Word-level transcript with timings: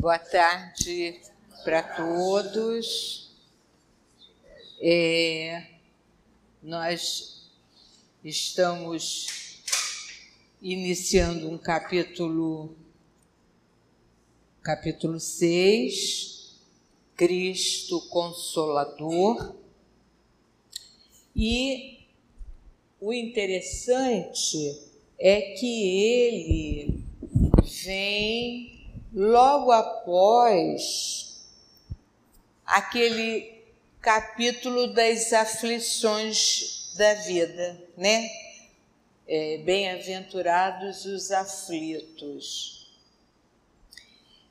Boa 0.00 0.16
tarde 0.16 1.20
para 1.64 1.82
todos. 1.82 3.32
É, 4.80 5.66
nós 6.62 7.50
estamos 8.22 9.26
iniciando 10.62 11.50
um 11.50 11.58
capítulo, 11.58 12.76
capítulo 14.62 15.18
6, 15.18 16.60
Cristo 17.16 18.00
Consolador. 18.08 19.56
E 21.34 22.06
o 23.00 23.12
interessante 23.12 24.80
é 25.18 25.40
que 25.58 25.82
ele 25.90 27.04
vem 27.84 28.77
logo 29.12 29.72
após 29.72 31.46
aquele 32.64 33.64
capítulo 34.00 34.92
das 34.92 35.32
aflições 35.32 36.92
da 36.96 37.14
vida, 37.14 37.82
né? 37.96 38.28
É, 39.26 39.58
Bem-aventurados 39.58 41.04
os 41.04 41.30
aflitos. 41.30 42.90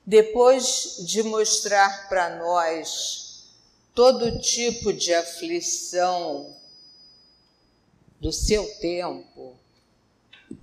Depois 0.06 1.04
de 1.06 1.24
mostrar 1.24 2.08
para 2.08 2.38
nós 2.38 3.48
todo 3.94 4.40
tipo 4.40 4.94
de 4.94 5.14
aflição 5.14 6.56
do 8.20 8.32
seu 8.32 8.66
tempo, 8.76 9.58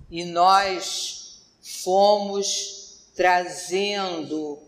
e 0.09 0.23
nós 0.25 1.41
fomos 1.61 2.74
trazendo 3.15 4.61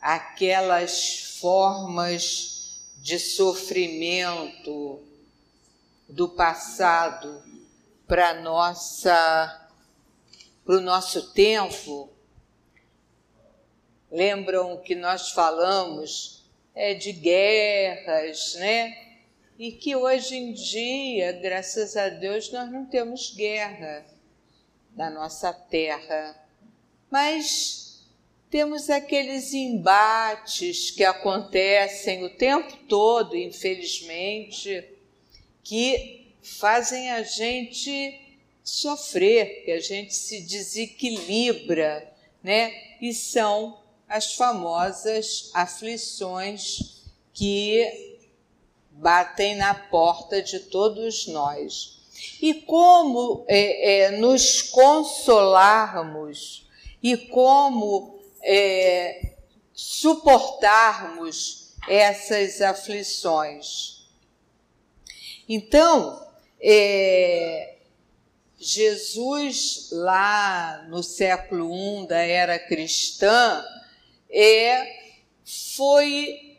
aquelas 0.00 1.38
formas 1.40 2.84
de 2.98 3.18
sofrimento 3.18 5.02
do 6.08 6.28
passado 6.28 7.42
para 8.06 8.34
nossa 8.34 9.60
para 10.64 10.76
o 10.76 10.80
nosso 10.80 11.32
tempo. 11.32 12.10
Lembram 14.10 14.78
que 14.78 14.94
nós 14.94 15.30
falamos 15.32 16.44
é, 16.74 16.94
de 16.94 17.12
guerras, 17.12 18.54
né? 18.54 19.18
E 19.58 19.72
que 19.72 19.94
hoje 19.94 20.36
em 20.36 20.52
dia, 20.52 21.32
graças 21.32 21.96
a 21.96 22.08
Deus, 22.08 22.50
nós 22.50 22.70
não 22.70 22.86
temos 22.86 23.34
guerra 23.34 24.04
na 24.96 25.10
nossa 25.10 25.52
terra. 25.52 26.34
Mas 27.10 27.83
temos 28.54 28.88
aqueles 28.88 29.52
embates 29.52 30.92
que 30.92 31.02
acontecem 31.02 32.22
o 32.22 32.30
tempo 32.30 32.76
todo, 32.88 33.36
infelizmente, 33.36 34.88
que 35.64 36.36
fazem 36.40 37.10
a 37.10 37.24
gente 37.24 38.20
sofrer, 38.62 39.64
que 39.64 39.72
a 39.72 39.80
gente 39.80 40.14
se 40.14 40.42
desequilibra, 40.42 42.08
né? 42.44 42.72
E 43.00 43.12
são 43.12 43.80
as 44.08 44.34
famosas 44.34 45.50
aflições 45.52 47.02
que 47.32 48.20
batem 48.92 49.56
na 49.56 49.74
porta 49.74 50.40
de 50.40 50.60
todos 50.60 51.26
nós. 51.26 51.98
E 52.40 52.54
como 52.54 53.44
é, 53.48 54.02
é, 54.02 54.10
nos 54.12 54.62
consolarmos 54.62 56.68
e 57.02 57.16
como 57.16 58.13
é, 58.44 59.36
suportarmos 59.72 61.74
essas 61.88 62.60
aflições. 62.60 64.06
Então, 65.48 66.26
é, 66.60 67.76
Jesus, 68.58 69.88
lá 69.92 70.86
no 70.88 71.02
século 71.02 72.02
I 72.02 72.06
da 72.06 72.20
era 72.20 72.58
cristã, 72.58 73.64
é, 74.30 75.04
foi 75.76 76.58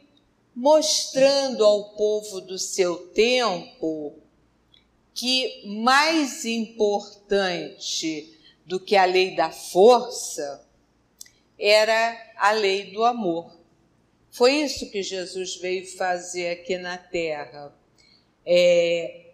mostrando 0.56 1.66
ao 1.66 1.96
povo 1.96 2.42
do 2.42 2.58
seu 2.58 3.08
tempo 3.08 4.14
que 5.14 5.64
mais 5.66 6.46
importante 6.46 8.34
do 8.66 8.80
que 8.80 8.96
a 8.96 9.06
lei 9.06 9.36
da 9.36 9.50
força 9.50 10.65
era 11.60 12.34
a 12.38 12.52
lei 12.52 12.92
do 12.92 13.04
amor. 13.04 13.52
Foi 14.32 14.54
isso 14.54 14.90
que 14.92 15.02
Jesus 15.02 15.56
veio 15.56 15.88
fazer 15.96 16.50
aqui 16.50 16.78
na 16.78 16.98
terra. 16.98 17.74
É, 18.46 19.26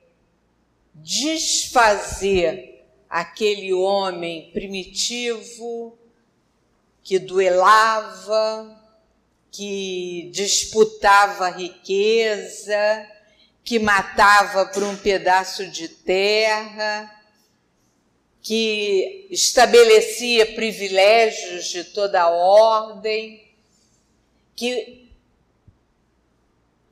desfazer 0.93 2.85
aquele 3.09 3.73
homem 3.73 4.51
primitivo 4.51 5.97
que 7.03 7.17
duelava, 7.17 8.79
que 9.49 10.29
disputava 10.31 11.49
riqueza, 11.49 13.07
que 13.63 13.79
matava 13.79 14.65
por 14.67 14.83
um 14.83 14.95
pedaço 14.95 15.67
de 15.67 15.87
terra, 15.87 17.20
que 18.41 19.27
estabelecia 19.29 20.53
privilégios 20.53 21.65
de 21.65 21.83
toda 21.83 22.29
ordem, 22.29 23.47
que 24.55 25.01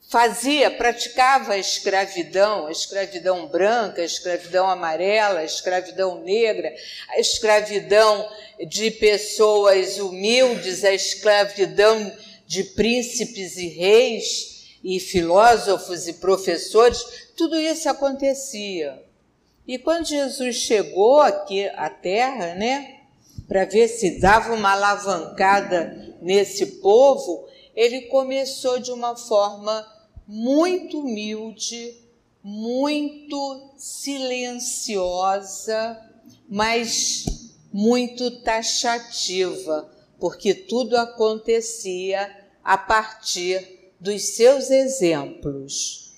fazia, 0.10 0.72
praticava 0.72 1.54
a 1.54 1.58
escravidão, 1.58 2.66
a 2.66 2.72
escravidão 2.72 3.48
branca, 3.48 4.02
a 4.02 4.06
escravidão 4.06 4.68
amarela, 4.68 5.42
a 5.42 5.46
escravidão 5.46 6.24
negra, 6.24 6.74
a 7.10 7.20
escravidão 7.20 8.28
de 8.68 8.90
pessoas 8.92 10.00
humildes, 10.00 10.84
a 10.84 10.94
escravidão 10.94 12.12
de 12.46 12.64
príncipes 12.64 13.58
e 13.58 13.68
reis 13.68 14.78
e 14.84 15.00
filósofos 15.00 16.08
e 16.08 16.14
professores, 16.14 17.04
tudo 17.38 17.60
isso 17.60 17.88
acontecia. 17.88 19.09
E 19.70 19.78
quando 19.78 20.08
Jesus 20.08 20.56
chegou 20.56 21.22
aqui 21.22 21.68
à 21.68 21.92
terra, 21.92 22.56
né, 22.56 23.02
para 23.48 23.66
ver 23.66 23.88
se 23.88 24.20
dava 24.20 24.56
uma 24.56 24.72
alavancada 24.72 26.18
nesse 26.24 26.66
povo, 26.82 27.48
ele 27.76 28.08
começou 28.08 28.80
de 28.80 28.92
uma 28.92 29.16
forma 29.16 29.86
muito 30.28 31.02
humilde, 31.02 31.96
muito 32.42 33.76
silenciosa, 33.78 34.90
mas 36.50 37.26
muito 37.72 38.42
taxativa, 38.42 39.88
porque 40.20 40.56
tudo 40.56 40.98
acontecia 40.98 42.44
a 42.64 42.76
partir 42.76 43.92
dos 44.00 44.36
seus 44.36 44.72
exemplos. 44.72 46.09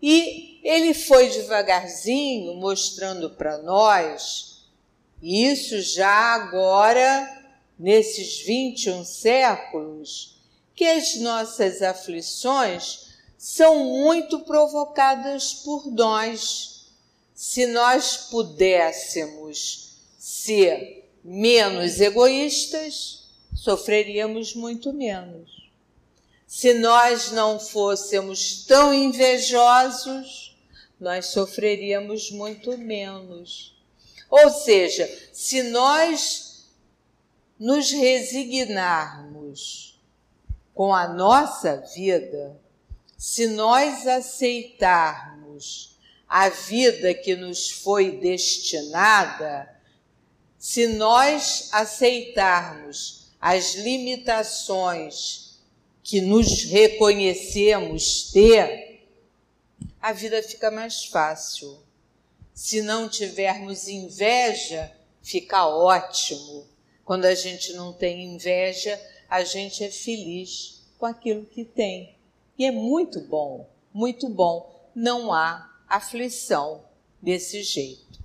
E 0.00 0.60
ele 0.62 0.94
foi 0.94 1.28
devagarzinho 1.28 2.54
mostrando 2.54 3.30
para 3.30 3.58
nós, 3.58 4.64
isso 5.20 5.80
já 5.80 6.34
agora, 6.34 7.44
nesses 7.78 8.40
21 8.42 9.04
séculos, 9.04 10.40
que 10.74 10.84
as 10.84 11.16
nossas 11.16 11.82
aflições 11.82 13.08
são 13.36 13.84
muito 13.84 14.40
provocadas 14.40 15.54
por 15.54 15.90
nós. 15.90 16.86
Se 17.34 17.66
nós 17.66 18.28
pudéssemos 18.30 19.96
ser 20.18 21.08
menos 21.24 22.00
egoístas, 22.00 23.28
sofreríamos 23.54 24.54
muito 24.54 24.92
menos. 24.92 25.57
Se 26.48 26.72
nós 26.72 27.30
não 27.30 27.60
fôssemos 27.60 28.64
tão 28.64 28.94
invejosos, 28.94 30.56
nós 30.98 31.26
sofreríamos 31.26 32.30
muito 32.30 32.78
menos. 32.78 33.76
Ou 34.30 34.48
seja, 34.48 35.06
se 35.30 35.62
nós 35.64 36.70
nos 37.58 37.90
resignarmos 37.90 40.00
com 40.72 40.94
a 40.94 41.06
nossa 41.06 41.84
vida, 41.94 42.58
se 43.18 43.48
nós 43.48 44.06
aceitarmos 44.06 45.98
a 46.26 46.48
vida 46.48 47.12
que 47.12 47.36
nos 47.36 47.70
foi 47.70 48.12
destinada, 48.12 49.68
se 50.58 50.86
nós 50.86 51.68
aceitarmos 51.72 53.32
as 53.38 53.74
limitações 53.74 55.47
que 56.08 56.22
nos 56.22 56.64
reconhecemos 56.64 58.30
ter, 58.32 59.06
a 60.00 60.10
vida 60.10 60.42
fica 60.42 60.70
mais 60.70 61.04
fácil. 61.04 61.78
Se 62.54 62.80
não 62.80 63.10
tivermos 63.10 63.88
inveja, 63.88 64.90
fica 65.22 65.68
ótimo. 65.68 66.66
Quando 67.04 67.26
a 67.26 67.34
gente 67.34 67.74
não 67.74 67.92
tem 67.92 68.24
inveja, 68.24 68.98
a 69.28 69.44
gente 69.44 69.84
é 69.84 69.90
feliz 69.90 70.82
com 70.96 71.04
aquilo 71.04 71.44
que 71.44 71.62
tem. 71.62 72.14
E 72.56 72.64
é 72.64 72.70
muito 72.70 73.20
bom, 73.20 73.68
muito 73.92 74.30
bom. 74.30 74.88
Não 74.94 75.30
há 75.30 75.70
aflição 75.86 76.84
desse 77.20 77.62
jeito. 77.62 78.18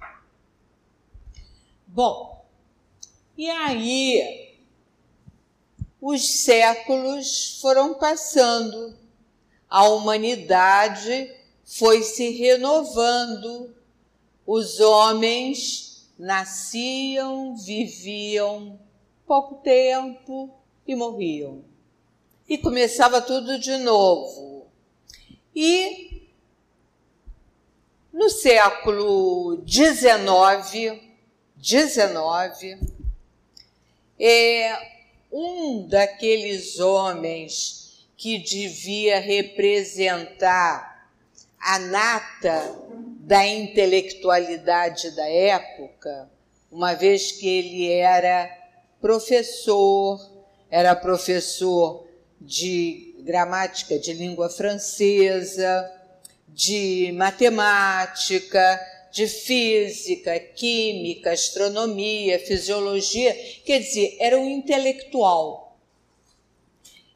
Bom, 1.86 2.46
e 3.38 3.50
aí 3.50 4.43
os 6.06 6.44
séculos 6.44 7.62
foram 7.62 7.94
passando, 7.94 8.94
a 9.70 9.88
humanidade 9.88 11.34
foi 11.64 12.04
se 12.04 12.30
renovando, 12.32 13.74
os 14.46 14.82
homens 14.82 16.12
nasciam, 16.20 17.56
viviam 17.56 18.78
pouco 19.26 19.56
tempo 19.64 20.54
e 20.86 20.94
morriam. 20.94 21.64
E 22.50 22.58
começava 22.58 23.22
tudo 23.22 23.58
de 23.58 23.78
novo. 23.78 24.68
E 25.56 26.28
no 28.12 28.30
século 28.30 29.64
XIX, 29.66 31.00
19, 31.56 32.78
é 34.20 34.93
um 35.34 35.88
daqueles 35.88 36.80
homens 36.80 38.08
que 38.16 38.38
devia 38.38 39.20
representar 39.20 41.10
a 41.60 41.80
nata 41.80 42.76
da 43.20 43.46
intelectualidade 43.46 45.10
da 45.16 45.28
época, 45.28 46.30
uma 46.72 46.94
vez 46.94 47.32
que 47.32 47.48
ele 47.48 47.92
era 47.92 48.50
professor, 49.02 50.20
era 50.70 50.96
professor 50.96 52.08
de 52.40 53.16
gramática 53.22 53.98
de 53.98 54.14
língua 54.14 54.50
francesa, 54.50 55.92
de 56.48 57.12
matemática, 57.16 58.80
de 59.14 59.28
física, 59.28 60.40
química, 60.40 61.34
astronomia, 61.34 62.40
fisiologia, 62.40 63.32
quer 63.64 63.78
dizer, 63.78 64.18
era 64.20 64.40
um 64.40 64.50
intelectual. 64.50 65.78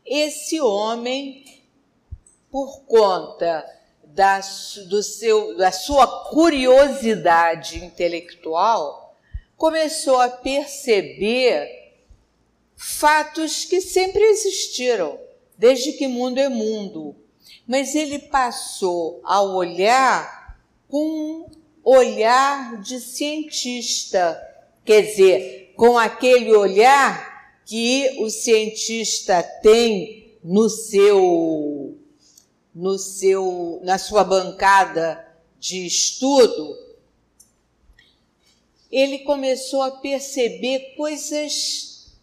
Esse 0.06 0.62
homem, 0.62 1.44
por 2.52 2.82
conta 2.84 3.66
da, 4.04 4.40
do 4.88 5.02
seu, 5.02 5.58
da 5.58 5.72
sua 5.72 6.30
curiosidade 6.30 7.84
intelectual, 7.84 9.18
começou 9.58 10.22
a 10.22 10.30
perceber 10.30 11.96
fatos 12.76 13.66
que 13.66 13.82
sempre 13.82 14.22
existiram, 14.22 15.20
desde 15.58 15.94
que 15.94 16.08
mundo 16.08 16.38
é 16.38 16.48
mundo. 16.48 17.16
Mas 17.66 17.96
ele 17.96 18.20
passou 18.20 19.20
a 19.24 19.42
olhar 19.42 20.60
com 20.88 21.57
olhar 21.90 22.82
de 22.82 23.00
cientista, 23.00 24.38
quer 24.84 25.04
dizer, 25.04 25.74
com 25.78 25.98
aquele 25.98 26.52
olhar 26.54 27.62
que 27.66 28.18
o 28.20 28.30
cientista 28.30 29.42
tem 29.62 30.38
no 30.44 30.70
seu 30.70 31.98
no 32.76 32.98
seu 32.98 33.80
na 33.84 33.98
sua 33.98 34.26
bancada 34.26 35.26
de 35.58 35.86
estudo, 35.86 36.78
ele 38.92 39.20
começou 39.20 39.82
a 39.82 39.92
perceber 39.92 40.94
coisas 40.98 42.18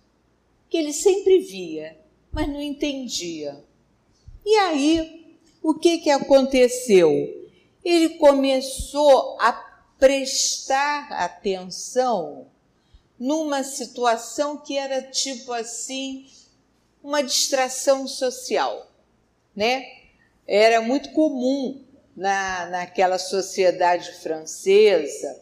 que 0.68 0.76
ele 0.76 0.92
sempre 0.92 1.38
via, 1.38 1.98
mas 2.30 2.46
não 2.48 2.60
entendia. 2.60 3.64
E 4.44 4.54
aí, 4.56 5.36
o 5.62 5.72
que 5.72 5.98
que 5.98 6.10
aconteceu? 6.10 7.43
Ele 7.84 8.10
começou 8.10 9.36
a 9.40 9.52
prestar 9.98 11.12
atenção 11.12 12.46
numa 13.18 13.62
situação 13.62 14.56
que 14.56 14.76
era 14.76 15.02
tipo 15.02 15.52
assim, 15.52 16.26
uma 17.02 17.22
distração 17.22 18.08
social, 18.08 18.90
né? 19.54 19.84
Era 20.46 20.80
muito 20.80 21.10
comum 21.12 21.84
na, 22.16 22.66
naquela 22.66 23.18
sociedade 23.18 24.12
francesa 24.20 25.40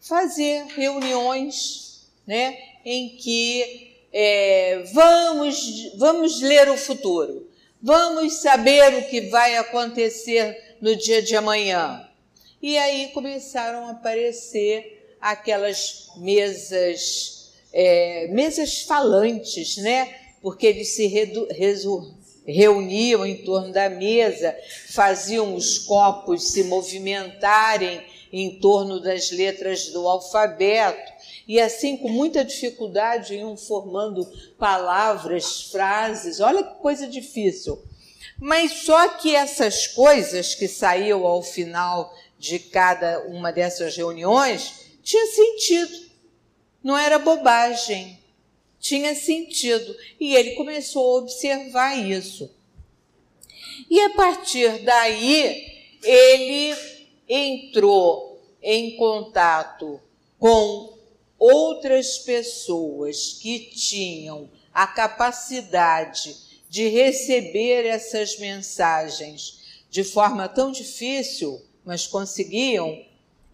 fazer 0.00 0.66
reuniões, 0.66 2.06
né? 2.26 2.58
Em 2.84 3.16
que 3.16 3.96
é, 4.12 4.84
vamos, 4.92 5.92
vamos 5.96 6.40
ler 6.40 6.68
o 6.68 6.76
futuro, 6.76 7.50
vamos 7.82 8.34
saber 8.34 8.94
o 8.94 9.08
que 9.08 9.22
vai 9.22 9.56
acontecer 9.56 10.63
no 10.80 10.94
dia 10.96 11.22
de 11.22 11.36
amanhã. 11.36 12.08
E 12.62 12.78
aí 12.78 13.08
começaram 13.08 13.86
a 13.86 13.90
aparecer 13.90 15.16
aquelas 15.20 16.08
mesas, 16.16 17.52
é, 17.72 18.28
mesas 18.28 18.82
falantes, 18.82 19.76
né? 19.78 20.14
Porque 20.40 20.66
eles 20.66 20.88
se 20.94 21.06
reuniam 22.46 23.24
em 23.24 23.38
torno 23.44 23.72
da 23.72 23.88
mesa, 23.88 24.56
faziam 24.90 25.54
os 25.54 25.78
copos 25.78 26.52
se 26.52 26.64
movimentarem 26.64 28.02
em 28.32 28.58
torno 28.58 29.00
das 29.00 29.30
letras 29.30 29.88
do 29.88 30.06
alfabeto, 30.08 31.14
e 31.46 31.60
assim, 31.60 31.96
com 31.96 32.08
muita 32.08 32.44
dificuldade, 32.44 33.34
iam 33.34 33.56
formando 33.56 34.26
palavras, 34.58 35.70
frases. 35.70 36.40
Olha 36.40 36.62
que 36.62 36.80
coisa 36.80 37.06
difícil. 37.06 37.82
Mas 38.40 38.84
só 38.84 39.08
que 39.08 39.34
essas 39.34 39.86
coisas 39.86 40.54
que 40.54 40.68
saíam 40.68 41.26
ao 41.26 41.42
final 41.42 42.14
de 42.38 42.58
cada 42.58 43.20
uma 43.26 43.52
dessas 43.52 43.96
reuniões 43.96 44.84
tinha 45.02 45.26
sentido. 45.26 46.10
Não 46.82 46.98
era 46.98 47.18
bobagem. 47.18 48.18
Tinha 48.78 49.14
sentido. 49.14 49.96
E 50.20 50.34
ele 50.34 50.52
começou 50.52 51.16
a 51.16 51.18
observar 51.20 51.96
isso. 51.96 52.50
E 53.88 54.00
a 54.00 54.10
partir 54.10 54.84
daí, 54.84 55.96
ele 56.02 56.76
entrou 57.28 58.40
em 58.62 58.96
contato 58.96 60.00
com 60.38 60.98
outras 61.38 62.18
pessoas 62.18 63.38
que 63.40 63.58
tinham 63.70 64.50
a 64.72 64.86
capacidade 64.86 66.36
de 66.74 66.88
receber 66.88 67.86
essas 67.86 68.36
mensagens 68.36 69.84
de 69.88 70.02
forma 70.02 70.48
tão 70.48 70.72
difícil, 70.72 71.62
mas 71.84 72.04
conseguiam, 72.04 73.00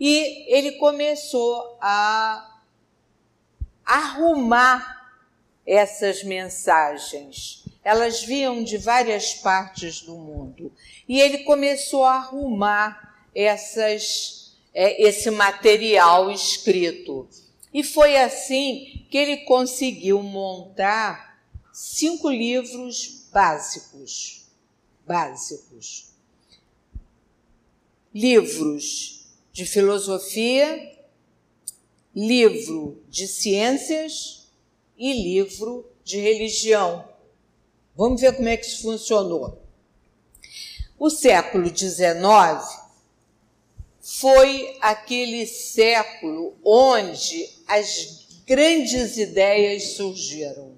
e 0.01 0.47
ele 0.49 0.73
começou 0.79 1.77
a 1.83 2.63
arrumar 3.85 5.13
essas 5.67 6.25
mensagens. 6.25 7.63
Elas 7.85 8.23
vinham 8.23 8.65
de 8.65 8.79
várias 8.79 9.35
partes 9.35 10.01
do 10.01 10.15
mundo. 10.15 10.73
E 11.07 11.21
ele 11.21 11.45
começou 11.45 12.05
a 12.05 12.15
arrumar 12.15 13.29
essas, 13.35 14.57
é, 14.73 15.07
esse 15.07 15.31
material 15.31 16.31
escrito. 16.31 17.29
E 17.71 17.85
foi 17.85 18.17
assim 18.17 19.05
que 19.11 19.19
ele 19.19 19.37
conseguiu 19.45 20.23
montar 20.23 21.30
cinco 21.81 22.29
livros 22.29 23.27
básicos. 23.33 24.45
Básicos. 25.07 26.11
Livros 28.15 29.31
de 29.51 29.65
filosofia, 29.65 30.99
livro 32.15 33.03
de 33.09 33.27
ciências 33.27 34.51
e 34.99 35.11
livro 35.15 35.91
de 36.05 36.19
religião. 36.21 37.09
Vamos 37.97 38.21
ver 38.21 38.37
como 38.37 38.49
é 38.49 38.59
que 38.59 38.67
isso 38.67 38.83
funcionou. 38.83 39.65
O 40.99 41.09
século 41.09 41.75
XIX 41.75 42.79
foi 44.03 44.77
aquele 44.83 45.47
século 45.47 46.59
onde 46.63 47.49
as 47.67 48.27
grandes 48.45 49.17
ideias 49.17 49.95
surgiram 49.95 50.70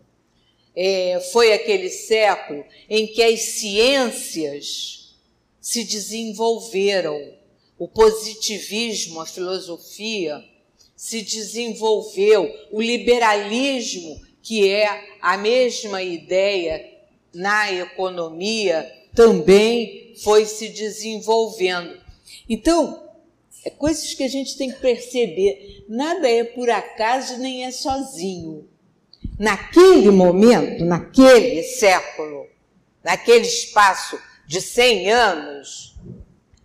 é, 0.74 1.20
foi 1.32 1.52
aquele 1.52 1.90
século 1.90 2.64
em 2.88 3.06
que 3.06 3.22
as 3.22 3.40
ciências 3.40 5.16
se 5.60 5.84
desenvolveram, 5.84 7.34
o 7.78 7.86
positivismo, 7.86 9.20
a 9.20 9.26
filosofia 9.26 10.42
se 10.96 11.22
desenvolveu, 11.22 12.48
o 12.70 12.80
liberalismo, 12.80 14.20
que 14.40 14.68
é 14.68 15.16
a 15.20 15.36
mesma 15.36 16.02
ideia 16.02 16.84
na 17.34 17.72
economia, 17.72 18.90
também 19.14 20.14
foi 20.22 20.46
se 20.46 20.68
desenvolvendo. 20.68 22.00
Então, 22.48 23.02
é 23.64 23.70
coisas 23.70 24.14
que 24.14 24.22
a 24.22 24.28
gente 24.28 24.56
tem 24.56 24.70
que 24.70 24.80
perceber. 24.80 25.84
Nada 25.88 26.28
é 26.28 26.44
por 26.44 26.68
acaso 26.70 27.38
nem 27.38 27.64
é 27.64 27.70
sozinho. 27.70 28.68
Naquele 29.42 30.12
momento, 30.12 30.84
naquele 30.84 31.64
século, 31.64 32.46
naquele 33.02 33.44
espaço 33.44 34.16
de 34.46 34.60
100 34.60 35.10
anos, 35.10 35.96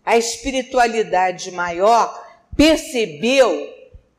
a 0.05 0.15
espiritualidade 0.15 1.49
maior 1.49 2.23
percebeu 2.55 3.67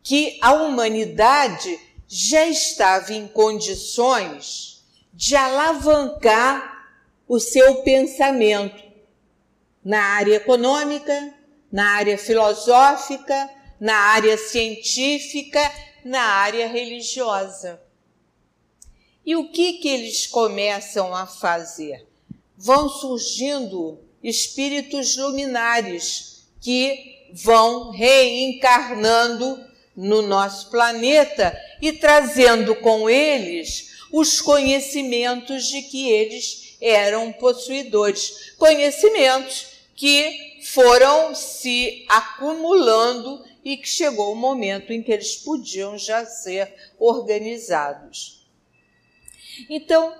que 0.02 0.40
a 0.42 0.54
humanidade 0.54 1.78
já 2.08 2.46
estava 2.48 3.12
em 3.12 3.28
condições 3.28 4.84
de 5.14 5.36
alavancar 5.36 6.88
o 7.28 7.38
seu 7.38 7.76
pensamento 7.82 8.82
na 9.84 10.02
área 10.02 10.34
econômica, 10.34 11.32
na 11.70 11.90
área 11.92 12.18
filosófica, 12.18 13.48
na 13.78 13.94
área 13.94 14.36
científica, 14.36 15.60
na 16.04 16.22
área 16.22 16.66
religiosa. 16.66 17.86
E 19.28 19.36
o 19.36 19.44
que 19.50 19.74
que 19.74 19.88
eles 19.88 20.26
começam 20.26 21.14
a 21.14 21.26
fazer? 21.26 22.06
Vão 22.56 22.88
surgindo 22.88 24.00
espíritos 24.24 25.18
luminares 25.18 26.46
que 26.62 27.28
vão 27.34 27.90
reencarnando 27.90 29.62
no 29.94 30.22
nosso 30.22 30.70
planeta 30.70 31.54
e 31.82 31.92
trazendo 31.92 32.74
com 32.76 33.10
eles 33.10 33.98
os 34.10 34.40
conhecimentos 34.40 35.66
de 35.66 35.82
que 35.82 36.08
eles 36.08 36.78
eram 36.80 37.30
possuidores. 37.30 38.54
Conhecimentos 38.56 39.66
que 39.94 40.62
foram 40.72 41.34
se 41.34 42.06
acumulando 42.08 43.44
e 43.62 43.76
que 43.76 43.88
chegou 43.90 44.32
o 44.32 44.36
momento 44.36 44.90
em 44.90 45.02
que 45.02 45.12
eles 45.12 45.36
podiam 45.36 45.98
já 45.98 46.24
ser 46.24 46.74
organizados. 46.98 48.37
Então, 49.68 50.14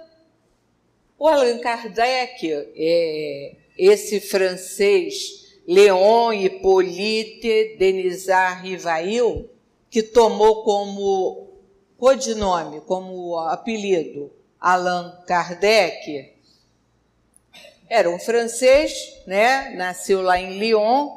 o 1.18 1.28
Allan 1.28 1.58
Kardec, 1.58 2.50
é, 2.76 3.56
esse 3.76 4.20
francês 4.20 5.46
Léon 5.66 6.32
Hippolyte 6.32 7.76
Denisard 7.78 8.68
Rivail, 8.68 9.50
que 9.90 10.02
tomou 10.02 10.62
como 10.62 11.48
codinome, 11.98 12.80
como 12.82 13.38
apelido, 13.38 14.32
Allan 14.60 15.22
Kardec, 15.26 16.34
era 17.88 18.08
um 18.08 18.18
francês, 18.18 19.22
né? 19.26 19.70
Nasceu 19.70 20.20
lá 20.20 20.38
em 20.38 20.58
Lyon, 20.58 21.08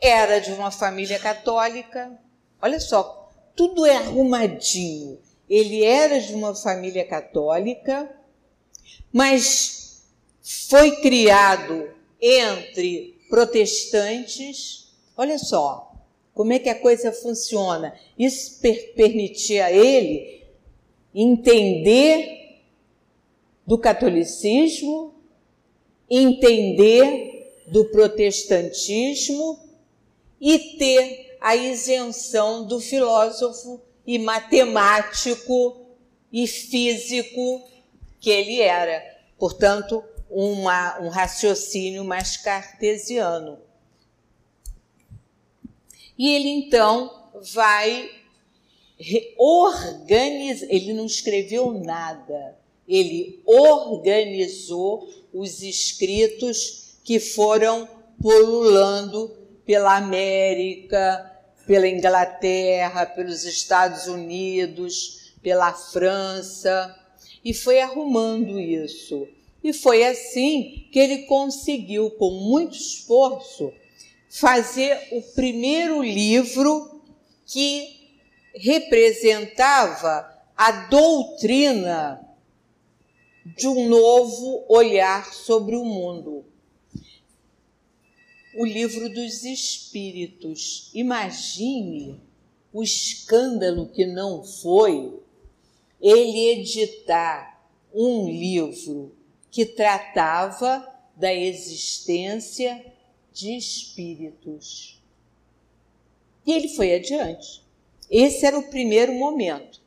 era 0.00 0.38
de 0.38 0.52
uma 0.52 0.70
família 0.70 1.18
católica. 1.18 2.18
Olha 2.60 2.78
só, 2.78 3.30
tudo 3.56 3.86
é 3.86 3.96
arrumadinho. 3.96 5.18
Ele 5.48 5.84
era 5.84 6.20
de 6.20 6.34
uma 6.34 6.54
família 6.54 7.04
católica, 7.06 8.10
mas 9.12 10.04
foi 10.68 10.96
criado 10.96 11.90
entre 12.20 13.18
protestantes. 13.28 14.92
Olha 15.16 15.38
só, 15.38 15.92
como 16.34 16.52
é 16.52 16.58
que 16.58 16.68
a 16.68 16.78
coisa 16.78 17.12
funciona. 17.12 17.98
Isso 18.18 18.60
per 18.60 18.94
permitia 18.94 19.66
a 19.66 19.72
ele 19.72 20.44
entender 21.14 22.60
do 23.66 23.76
catolicismo, 23.76 25.14
entender 26.08 27.64
do 27.66 27.86
protestantismo 27.86 29.58
e 30.40 30.58
ter 30.78 31.36
a 31.40 31.56
isenção 31.56 32.66
do 32.66 32.80
filósofo 32.80 33.80
e 34.08 34.18
matemático 34.18 35.84
e 36.32 36.46
físico 36.46 37.68
que 38.18 38.30
ele 38.30 38.58
era. 38.58 39.04
Portanto, 39.38 40.02
uma, 40.30 40.98
um 40.98 41.10
raciocínio 41.10 42.02
mais 42.06 42.38
cartesiano. 42.38 43.58
E 46.16 46.34
ele 46.34 46.48
então 46.48 47.28
vai 47.52 48.08
organizar, 49.36 50.66
ele 50.70 50.94
não 50.94 51.04
escreveu 51.04 51.70
nada, 51.72 52.58
ele 52.88 53.42
organizou 53.44 55.06
os 55.34 55.60
escritos 55.60 56.96
que 57.04 57.20
foram 57.20 57.86
pululando 58.22 59.36
pela 59.66 59.98
América, 59.98 61.27
pela 61.68 61.86
Inglaterra, 61.86 63.04
pelos 63.04 63.44
Estados 63.44 64.06
Unidos, 64.06 65.34
pela 65.42 65.70
França, 65.74 66.98
e 67.44 67.52
foi 67.52 67.78
arrumando 67.78 68.58
isso. 68.58 69.28
E 69.62 69.74
foi 69.74 70.02
assim 70.02 70.88
que 70.90 70.98
ele 70.98 71.18
conseguiu, 71.24 72.10
com 72.12 72.30
muito 72.30 72.74
esforço, 72.74 73.70
fazer 74.30 75.08
o 75.12 75.20
primeiro 75.34 76.02
livro 76.02 77.02
que 77.44 78.16
representava 78.54 80.26
a 80.56 80.72
doutrina 80.88 82.18
de 83.44 83.68
um 83.68 83.90
novo 83.90 84.64
olhar 84.70 85.34
sobre 85.34 85.76
o 85.76 85.84
mundo. 85.84 86.46
O 88.58 88.66
livro 88.66 89.08
dos 89.08 89.44
Espíritos. 89.44 90.90
Imagine 90.92 92.20
o 92.72 92.82
escândalo 92.82 93.88
que 93.88 94.04
não 94.04 94.42
foi 94.42 95.16
ele 96.00 96.58
editar 96.58 97.64
um 97.94 98.28
livro 98.28 99.14
que 99.48 99.64
tratava 99.64 100.84
da 101.14 101.32
existência 101.32 102.84
de 103.32 103.56
espíritos. 103.56 105.00
E 106.44 106.52
ele 106.52 106.66
foi 106.70 106.96
adiante. 106.96 107.62
Esse 108.10 108.44
era 108.44 108.58
o 108.58 108.70
primeiro 108.70 109.14
momento. 109.14 109.80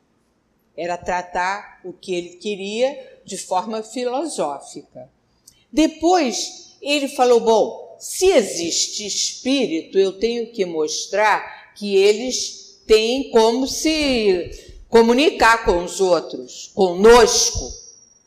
Era 0.74 0.96
tratar 0.96 1.82
o 1.84 1.92
que 1.92 2.14
ele 2.14 2.36
queria 2.36 3.20
de 3.22 3.36
forma 3.36 3.82
filosófica. 3.82 5.10
Depois, 5.70 6.78
ele 6.80 7.08
falou: 7.08 7.38
bom, 7.40 7.91
se 8.02 8.26
existe 8.26 9.06
espírito, 9.06 9.96
eu 9.96 10.18
tenho 10.18 10.50
que 10.50 10.64
mostrar 10.64 11.72
que 11.76 11.94
eles 11.94 12.82
têm 12.84 13.30
como 13.30 13.68
se 13.68 14.50
comunicar 14.88 15.64
com 15.64 15.84
os 15.84 16.00
outros, 16.00 16.72
conosco, 16.74 17.72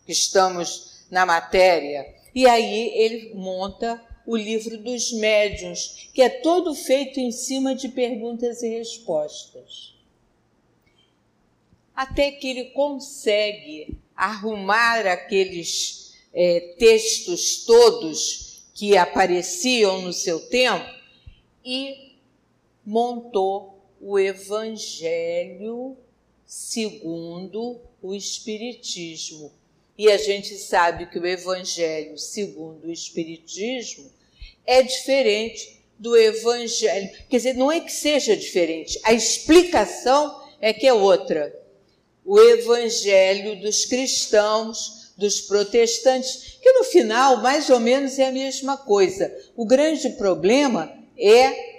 que 0.06 0.14
estamos 0.14 1.04
na 1.12 1.26
matéria. 1.26 2.08
E 2.34 2.48
aí 2.48 2.94
ele 2.96 3.34
monta 3.36 4.02
o 4.26 4.38
livro 4.38 4.78
dos 4.78 5.12
médiuns, 5.12 6.10
que 6.14 6.22
é 6.22 6.30
todo 6.30 6.74
feito 6.74 7.20
em 7.20 7.34
cima 7.34 7.76
de 7.76 7.90
perguntas 7.90 8.64
e 8.64 8.70
respostas. 8.70 9.94
Até 11.94 12.32
que 12.32 12.48
ele 12.48 12.66
consegue 12.70 13.98
arrumar 14.16 15.06
aqueles 15.06 16.14
é, 16.34 16.76
textos 16.80 17.66
todos 17.66 18.45
que 18.76 18.98
apareciam 18.98 20.02
no 20.02 20.12
seu 20.12 20.38
tempo 20.38 20.86
e 21.64 22.18
montou 22.86 23.82
o 24.02 24.20
Evangelho 24.20 25.98
segundo 26.46 27.80
o 28.02 28.14
Espiritismo. 28.14 29.52
E 29.98 30.12
a 30.12 30.18
gente 30.18 30.58
sabe 30.58 31.06
que 31.06 31.18
o 31.18 31.26
Evangelho 31.26 32.18
segundo 32.18 32.88
o 32.88 32.92
Espiritismo 32.92 34.12
é 34.66 34.84
diferente 34.84 35.82
do 35.98 36.18
Evangelho. 36.18 37.10
Quer 37.30 37.38
dizer, 37.38 37.54
não 37.54 37.72
é 37.72 37.80
que 37.80 37.94
seja 37.94 38.36
diferente, 38.36 39.00
a 39.06 39.14
explicação 39.14 40.44
é 40.60 40.74
que 40.74 40.86
é 40.86 40.94
outra. 40.94 41.58
O 42.26 42.38
Evangelho 42.38 43.62
dos 43.62 43.86
cristãos, 43.86 45.05
dos 45.18 45.42
protestantes, 45.42 46.58
que 46.62 46.72
no 46.74 46.84
final 46.84 47.38
mais 47.42 47.70
ou 47.70 47.80
menos 47.80 48.20
é 48.20 48.28
a 48.28 48.32
mesma 48.32 48.78
coisa. 48.78 49.34
O 49.56 49.66
grande 49.66 50.10
problema 50.10 50.92
é 51.18 51.76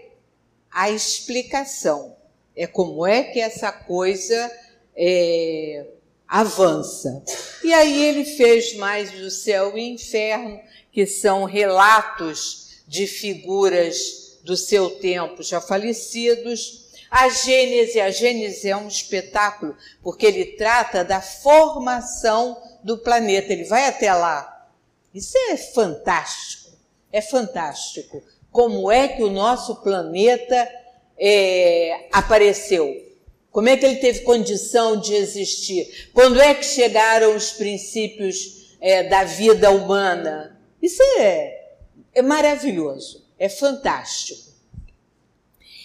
a 0.70 0.90
explicação. 0.90 2.16
É 2.54 2.66
como 2.66 3.06
é 3.06 3.22
que 3.22 3.40
essa 3.40 3.70
coisa 3.70 4.50
é, 4.96 5.86
avança. 6.26 7.22
E 7.62 7.72
aí 7.72 8.04
ele 8.04 8.24
fez 8.24 8.74
mais 8.76 9.10
do 9.10 9.30
céu 9.30 9.76
e 9.76 9.90
inferno, 9.90 10.60
que 10.90 11.06
são 11.06 11.44
relatos 11.44 12.82
de 12.88 13.06
figuras 13.06 14.38
do 14.42 14.56
seu 14.56 14.90
tempo 14.90 15.42
já 15.42 15.60
falecidos. 15.60 16.86
A 17.10 17.28
Gênese, 17.28 18.00
a 18.00 18.10
Gênese 18.10 18.68
é 18.68 18.76
um 18.76 18.88
espetáculo, 18.88 19.76
porque 20.02 20.26
ele 20.26 20.44
trata 20.56 21.04
da 21.04 21.20
formação 21.20 22.56
do 22.86 22.96
planeta, 22.96 23.52
ele 23.52 23.64
vai 23.64 23.88
até 23.88 24.14
lá. 24.14 24.70
Isso 25.12 25.36
é 25.50 25.56
fantástico, 25.56 26.70
é 27.12 27.20
fantástico. 27.20 28.22
Como 28.52 28.92
é 28.92 29.08
que 29.08 29.24
o 29.24 29.30
nosso 29.30 29.82
planeta 29.82 30.72
é, 31.18 32.06
apareceu? 32.12 33.04
Como 33.50 33.68
é 33.68 33.76
que 33.76 33.84
ele 33.84 33.96
teve 33.96 34.20
condição 34.20 35.00
de 35.00 35.14
existir? 35.14 36.10
Quando 36.14 36.40
é 36.40 36.54
que 36.54 36.64
chegaram 36.64 37.34
os 37.34 37.50
princípios 37.50 38.76
é, 38.80 39.02
da 39.02 39.24
vida 39.24 39.68
humana? 39.72 40.56
Isso 40.80 41.02
é, 41.18 41.70
é 42.14 42.22
maravilhoso, 42.22 43.26
é 43.36 43.48
fantástico. 43.48 44.52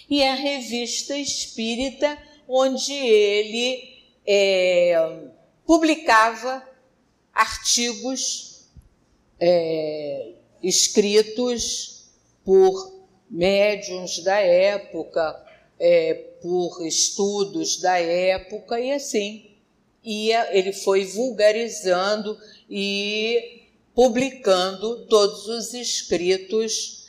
E 0.08 0.22
a 0.22 0.36
revista 0.36 1.16
espírita, 1.16 2.16
onde 2.46 2.94
ele 2.94 4.04
é, 4.24 4.94
publicava 5.66 6.70
artigos 7.32 8.68
é, 9.40 10.32
escritos 10.62 12.10
por 12.44 12.92
médiums 13.30 14.22
da 14.22 14.38
época, 14.38 15.44
é, 15.78 16.14
por 16.40 16.86
estudos 16.86 17.80
da 17.80 17.98
época 17.98 18.78
e 18.78 18.92
assim 18.92 19.52
ia, 20.02 20.56
ele 20.56 20.72
foi 20.72 21.04
vulgarizando 21.04 22.38
e 22.68 23.68
publicando 23.94 25.06
todos 25.06 25.46
os 25.46 25.74
escritos 25.74 27.06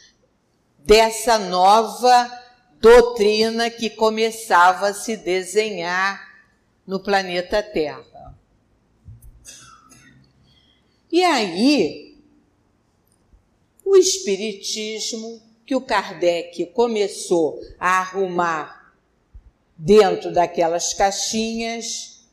dessa 0.80 1.39
nova 1.39 2.44
doutrina 2.80 3.70
que 3.70 3.89
começava 3.89 4.88
a 4.88 4.94
se 4.94 5.18
desenhar 5.18 6.22
no 6.86 7.00
planeta 7.00 7.63
Terra. 7.63 8.12
E 11.13 11.24
aí, 11.24 12.17
o 13.86 13.96
Espiritismo 13.96 15.39
que 15.63 15.75
o 15.75 15.82
Kardec 15.82 16.65
começou 16.74 17.62
a 17.79 18.00
arrumar 18.00 18.96
dentro 19.77 20.34
daquelas 20.34 20.96
caixinhas, 20.96 22.25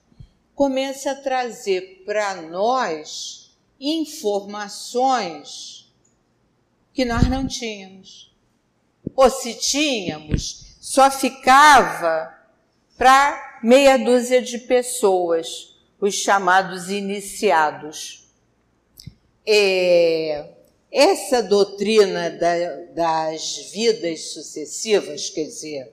começa 0.54 1.10
a 1.10 1.14
trazer 1.14 2.04
para 2.06 2.40
nós 2.40 3.54
informações 3.78 5.92
que 6.94 7.04
nós 7.04 7.28
não 7.28 7.46
tínhamos. 7.46 8.34
Ou 9.14 9.28
se 9.28 9.58
tínhamos, 9.58 10.74
só 10.80 11.10
ficava 11.10 12.34
para 12.96 13.60
meia 13.62 13.98
dúzia 13.98 14.40
de 14.40 14.56
pessoas, 14.56 15.76
os 16.00 16.14
chamados 16.14 16.88
iniciados. 16.88 18.19
É, 19.52 20.48
essa 20.92 21.42
doutrina 21.42 22.30
da, 22.30 22.76
das 22.94 23.70
vidas 23.72 24.32
sucessivas, 24.32 25.28
quer 25.30 25.44
dizer, 25.44 25.92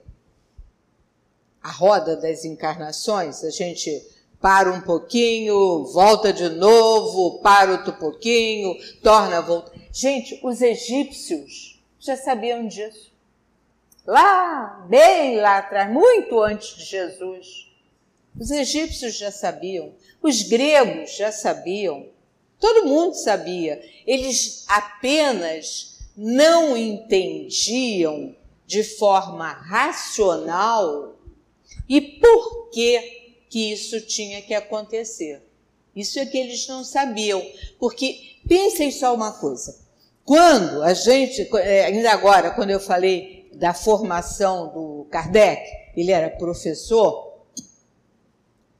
a 1.60 1.70
roda 1.72 2.16
das 2.16 2.44
encarnações, 2.44 3.42
a 3.42 3.50
gente 3.50 4.06
para 4.40 4.72
um 4.72 4.80
pouquinho, 4.80 5.84
volta 5.86 6.32
de 6.32 6.48
novo, 6.48 7.40
para 7.40 7.72
outro 7.72 7.92
pouquinho, 7.94 8.76
torna 9.02 9.38
a 9.38 9.40
voltar. 9.40 9.72
Gente, 9.92 10.38
os 10.44 10.62
egípcios 10.62 11.82
já 11.98 12.16
sabiam 12.16 12.66
disso. 12.68 13.12
Lá, 14.06 14.86
bem 14.88 15.36
lá 15.40 15.58
atrás, 15.58 15.90
muito 15.90 16.40
antes 16.40 16.76
de 16.76 16.84
Jesus. 16.84 17.68
Os 18.38 18.50
egípcios 18.50 19.18
já 19.18 19.32
sabiam, 19.32 19.92
os 20.22 20.42
gregos 20.42 21.16
já 21.16 21.32
sabiam. 21.32 22.08
Todo 22.58 22.86
mundo 22.86 23.14
sabia. 23.14 23.80
Eles 24.06 24.64
apenas 24.68 25.98
não 26.16 26.76
entendiam 26.76 28.34
de 28.66 28.82
forma 28.82 29.50
racional 29.52 31.16
e 31.88 32.00
por 32.00 32.70
que 32.70 33.18
que 33.48 33.72
isso 33.72 34.00
tinha 34.02 34.42
que 34.42 34.52
acontecer. 34.52 35.42
Isso 35.96 36.18
é 36.18 36.26
que 36.26 36.36
eles 36.36 36.66
não 36.68 36.84
sabiam, 36.84 37.44
porque 37.78 38.36
pensem 38.46 38.90
só 38.90 39.14
uma 39.14 39.32
coisa. 39.32 39.78
Quando 40.24 40.82
a 40.82 40.92
gente, 40.92 41.48
é, 41.56 41.86
ainda 41.86 42.12
agora, 42.12 42.50
quando 42.50 42.70
eu 42.70 42.78
falei 42.78 43.48
da 43.54 43.72
formação 43.72 44.68
do 44.68 45.06
Kardec, 45.10 45.62
ele 45.96 46.12
era 46.12 46.28
professor, 46.28 47.28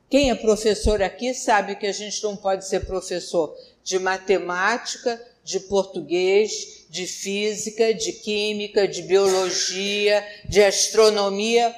quem 0.08 0.30
é 0.30 0.34
professor 0.34 1.02
aqui 1.02 1.34
sabe 1.34 1.76
que 1.76 1.86
a 1.86 1.92
gente 1.92 2.22
não 2.22 2.36
pode 2.36 2.66
ser 2.66 2.86
professor 2.86 3.54
de 3.88 3.98
matemática, 3.98 5.18
de 5.42 5.60
português, 5.60 6.84
de 6.90 7.06
física, 7.06 7.94
de 7.94 8.12
química, 8.12 8.86
de 8.86 9.00
biologia, 9.00 10.22
de 10.44 10.62
astronomia. 10.62 11.74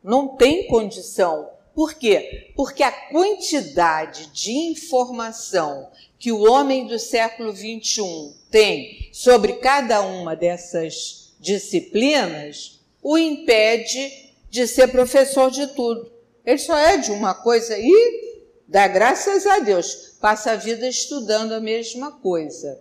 Não 0.00 0.36
tem 0.36 0.68
condição. 0.68 1.50
Por 1.74 1.94
quê? 1.94 2.52
Porque 2.54 2.84
a 2.84 2.92
quantidade 2.92 4.28
de 4.28 4.52
informação 4.52 5.90
que 6.20 6.30
o 6.30 6.48
homem 6.48 6.86
do 6.86 7.00
século 7.00 7.52
XXI 7.52 8.36
tem 8.48 9.10
sobre 9.12 9.54
cada 9.54 10.02
uma 10.02 10.36
dessas 10.36 11.34
disciplinas 11.40 12.78
o 13.02 13.18
impede 13.18 14.30
de 14.48 14.68
ser 14.68 14.86
professor 14.86 15.50
de 15.50 15.66
tudo. 15.74 16.12
Ele 16.46 16.58
só 16.58 16.78
é 16.78 16.96
de 16.96 17.10
uma 17.10 17.34
coisa 17.34 17.76
e 17.76 18.38
dá 18.68 18.86
graças 18.86 19.44
a 19.44 19.58
Deus, 19.58 20.07
passa 20.20 20.52
a 20.52 20.56
vida 20.56 20.88
estudando 20.88 21.52
a 21.52 21.60
mesma 21.60 22.12
coisa. 22.12 22.80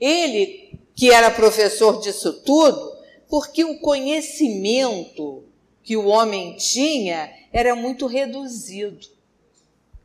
Ele, 0.00 0.78
que 0.94 1.10
era 1.10 1.30
professor 1.30 2.00
disso 2.00 2.32
tudo, 2.44 2.96
porque 3.28 3.64
o 3.64 3.78
conhecimento 3.80 5.44
que 5.82 5.96
o 5.96 6.06
homem 6.06 6.56
tinha 6.56 7.32
era 7.52 7.74
muito 7.74 8.06
reduzido. 8.06 9.06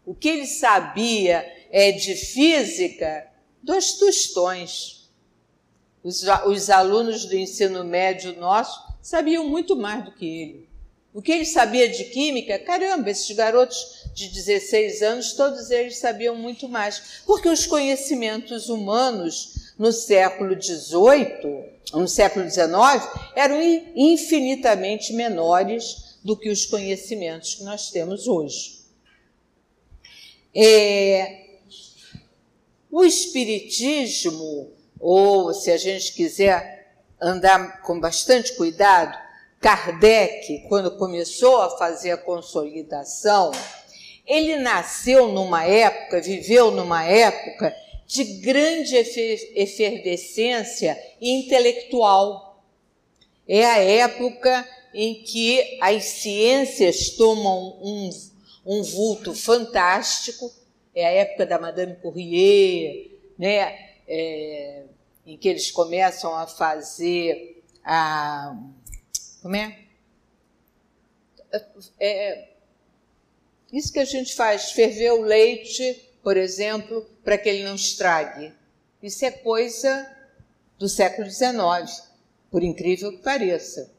O 0.06 0.14
que 0.14 0.30
ele 0.30 0.48
sabia 0.48 1.46
é 1.72 1.92
de 1.92 2.16
física, 2.16 3.28
dois 3.62 3.94
tostões. 3.94 5.10
Os, 6.04 6.24
os 6.48 6.70
alunos 6.70 7.26
do 7.26 7.36
ensino 7.36 7.84
médio 7.84 8.40
nosso 8.40 8.92
sabiam 9.02 9.48
muito 9.48 9.76
mais 9.76 10.06
do 10.06 10.12
que 10.12 10.26
ele. 10.26 10.70
O 11.14 11.22
que 11.22 11.32
ele 11.32 11.46
sabia 11.46 11.90
de 11.90 12.06
química, 12.06 12.58
caramba, 12.58 13.10
esses 13.10 13.36
garotos 13.36 14.01
de 14.14 14.28
16 14.28 15.02
anos, 15.02 15.34
todos 15.34 15.72
eles 15.72 15.98
sabiam 15.98 16.36
muito 16.36 16.68
mais, 16.68 17.22
porque 17.26 17.50
os 17.50 17.66
conhecimentos 17.66 18.70
humanos 18.70 19.74
no 19.78 19.92
século 19.92 20.56
XVIII, 20.62 21.72
no 21.94 22.08
século 22.08 22.50
XIX, 22.50 22.68
eram 23.36 23.62
infinitamente 23.96 25.14
menores 25.14 26.18
do 26.24 26.38
que 26.38 26.50
os 26.50 26.66
conhecimentos 26.66 27.56
que 27.56 27.64
nós 27.64 27.90
temos 27.90 28.28
hoje. 28.28 28.82
É, 30.54 31.42
o 32.92 33.04
Espiritismo, 33.04 34.72
ou 35.00 35.54
se 35.54 35.72
a 35.72 35.78
gente 35.78 36.14
quiser 36.14 36.94
andar 37.20 37.82
com 37.82 38.00
bastante 38.00 38.54
cuidado, 38.54 39.18
Kardec, 39.62 40.66
quando 40.68 40.98
começou 40.98 41.62
a 41.62 41.78
fazer 41.78 42.12
a 42.12 42.18
consolidação, 42.18 43.52
ele 44.26 44.58
nasceu 44.58 45.32
numa 45.32 45.66
época, 45.66 46.22
viveu 46.22 46.72
numa 46.72 47.04
época 47.04 47.76
de 48.06 48.24
grande 48.42 48.96
efervescência 48.96 51.02
intelectual. 51.20 52.64
É 53.48 53.66
a 53.66 53.78
época 53.78 54.68
em 54.94 55.24
que 55.24 55.80
as 55.82 56.04
ciências 56.04 57.12
tomam 57.12 57.80
um, 57.82 58.10
um 58.66 58.84
vulto 58.84 59.34
fantástico, 59.34 60.52
é 60.94 61.06
a 61.06 61.12
época 61.12 61.46
da 61.46 61.58
Madame 61.58 61.96
Courrier, 61.96 63.12
né? 63.38 63.92
É, 64.08 64.84
em 65.26 65.38
que 65.38 65.48
eles 65.48 65.72
começam 65.72 66.36
a 66.36 66.46
fazer 66.46 67.64
a 67.84 68.56
como 69.42 69.56
é? 69.56 69.76
é? 72.00 72.51
Isso 73.72 73.94
que 73.94 74.00
a 74.00 74.06
gente 74.06 74.36
faz, 74.36 74.72
ferver 74.72 75.12
o 75.12 75.22
leite, 75.22 76.10
por 76.22 76.36
exemplo, 76.36 77.06
para 77.24 77.38
que 77.38 77.48
ele 77.48 77.64
não 77.64 77.76
estrague. 77.76 78.54
Isso 79.02 79.24
é 79.26 79.32
coisa 79.32 80.10
do 80.78 80.90
século 80.90 81.30
XIX, 81.30 82.04
por 82.50 82.64
incrível 82.64 83.12
que 83.12 83.24
pareça. 83.24 83.92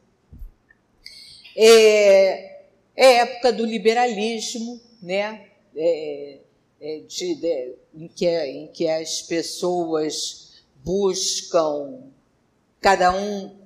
É, 1.56 2.62
é 2.94 3.14
época 3.18 3.52
do 3.52 3.64
liberalismo, 3.64 4.80
né? 5.00 5.46
É, 5.74 6.38
é 6.80 6.98
de, 7.00 7.34
de, 7.36 7.74
em, 7.94 8.08
que, 8.08 8.28
em 8.28 8.66
que 8.68 8.88
as 8.88 9.22
pessoas 9.22 10.62
buscam, 10.84 12.00
cada 12.80 13.14
um 13.16 13.56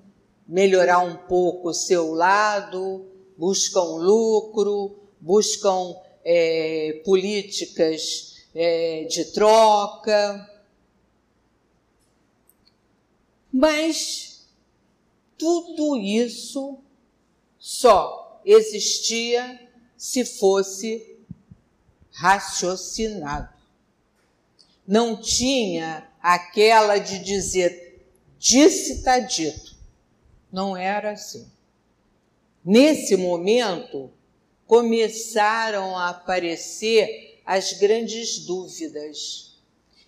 melhorar 0.46 1.00
um 1.00 1.16
pouco 1.16 1.70
o 1.70 1.74
seu 1.74 2.12
lado, 2.12 3.06
buscam 3.36 3.96
lucro, 3.96 5.05
buscam 5.26 5.96
é, 6.24 7.02
políticas 7.04 8.46
é, 8.54 9.04
de 9.10 9.24
troca. 9.32 10.48
Mas 13.52 14.46
tudo 15.36 15.96
isso 15.96 16.78
só 17.58 18.40
existia 18.44 19.68
se 19.96 20.24
fosse 20.24 21.18
raciocinado. 22.12 23.52
Não 24.86 25.20
tinha 25.20 26.08
aquela 26.22 26.98
de 26.98 27.18
dizer, 27.18 28.06
disse 28.38 28.92
está 28.92 29.18
dito. 29.18 29.74
Não 30.52 30.76
era 30.76 31.10
assim. 31.12 31.50
Nesse 32.64 33.16
momento, 33.16 34.10
começaram 34.66 35.96
a 35.96 36.10
aparecer 36.10 37.40
as 37.44 37.72
grandes 37.74 38.40
dúvidas. 38.40 39.56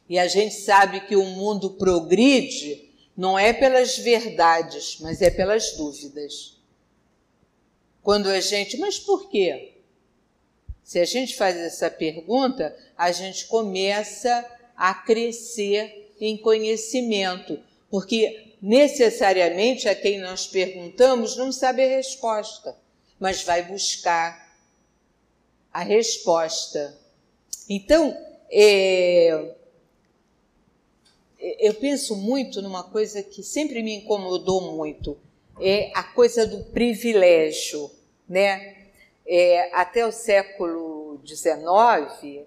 E 0.08 0.18
a 0.18 0.26
gente 0.26 0.54
sabe 0.54 1.00
que 1.00 1.14
o 1.14 1.24
mundo 1.24 1.70
progride 1.70 2.90
não 3.16 3.38
é 3.38 3.52
pelas 3.52 3.98
verdades, 3.98 4.98
mas 5.00 5.22
é 5.22 5.30
pelas 5.30 5.72
dúvidas. 5.72 6.56
Quando 8.02 8.28
a 8.28 8.40
gente, 8.40 8.76
mas 8.78 8.98
por 8.98 9.28
quê? 9.28 9.74
Se 10.82 10.98
a 10.98 11.04
gente 11.04 11.36
faz 11.36 11.56
essa 11.56 11.90
pergunta, 11.90 12.74
a 12.96 13.12
gente 13.12 13.46
começa 13.46 14.44
a 14.74 14.94
crescer 14.94 16.14
em 16.18 16.36
conhecimento, 16.36 17.60
porque 17.90 18.54
necessariamente 18.62 19.88
a 19.88 19.94
quem 19.94 20.18
nós 20.18 20.46
perguntamos 20.46 21.36
não 21.36 21.52
sabe 21.52 21.84
a 21.84 21.96
resposta, 21.96 22.76
mas 23.20 23.42
vai 23.42 23.62
buscar 23.62 24.47
a 25.72 25.82
resposta. 25.82 26.96
Então, 27.68 28.16
é, 28.50 29.54
eu 31.58 31.74
penso 31.74 32.16
muito 32.16 32.60
numa 32.60 32.82
coisa 32.82 33.22
que 33.22 33.42
sempre 33.42 33.82
me 33.82 33.94
incomodou 33.96 34.74
muito, 34.74 35.16
é 35.60 35.90
a 35.94 36.02
coisa 36.02 36.46
do 36.46 36.64
privilégio, 36.64 37.90
né? 38.28 38.76
É, 39.26 39.70
até 39.74 40.06
o 40.06 40.12
século 40.12 41.20
XIX, 41.26 42.46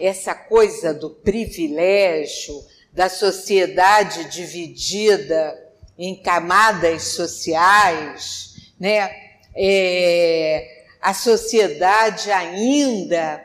essa 0.00 0.34
coisa 0.34 0.94
do 0.94 1.10
privilégio, 1.10 2.64
da 2.92 3.08
sociedade 3.08 4.30
dividida 4.30 5.60
em 5.98 6.14
camadas 6.14 7.02
sociais, 7.08 8.72
né? 8.80 9.10
É, 9.54 10.73
a 11.04 11.12
sociedade 11.12 12.30
ainda 12.30 13.44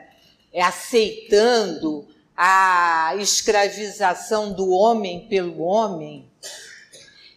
aceitando 0.56 2.08
a 2.34 3.14
escravização 3.18 4.50
do 4.50 4.70
homem 4.70 5.28
pelo 5.28 5.60
homem, 5.60 6.26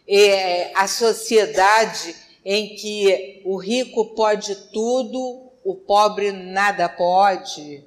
é, 0.08 0.72
a 0.74 0.88
sociedade 0.88 2.16
em 2.42 2.74
que 2.74 3.42
o 3.44 3.58
rico 3.58 4.14
pode 4.14 4.54
tudo, 4.72 5.52
o 5.62 5.74
pobre 5.74 6.32
nada 6.32 6.88
pode, 6.88 7.84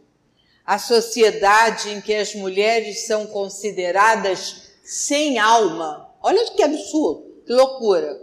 a 0.64 0.78
sociedade 0.78 1.90
em 1.90 2.00
que 2.00 2.14
as 2.14 2.36
mulheres 2.36 3.08
são 3.08 3.26
consideradas 3.26 4.74
sem 4.84 5.40
alma. 5.40 6.08
Olha 6.22 6.52
que 6.52 6.62
absurdo, 6.62 7.42
que 7.48 7.52
loucura. 7.52 8.16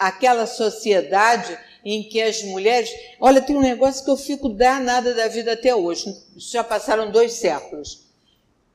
Aquela 0.00 0.48
sociedade 0.48 1.56
em 1.84 2.02
que 2.02 2.20
as 2.20 2.42
mulheres. 2.42 2.90
Olha, 3.20 3.40
tem 3.40 3.56
um 3.56 3.60
negócio 3.60 4.04
que 4.04 4.10
eu 4.10 4.16
fico 4.16 4.48
danada 4.48 5.14
da 5.14 5.28
vida 5.28 5.52
até 5.52 5.74
hoje. 5.74 6.14
Já 6.36 6.62
passaram 6.62 7.10
dois 7.10 7.32
séculos. 7.34 8.06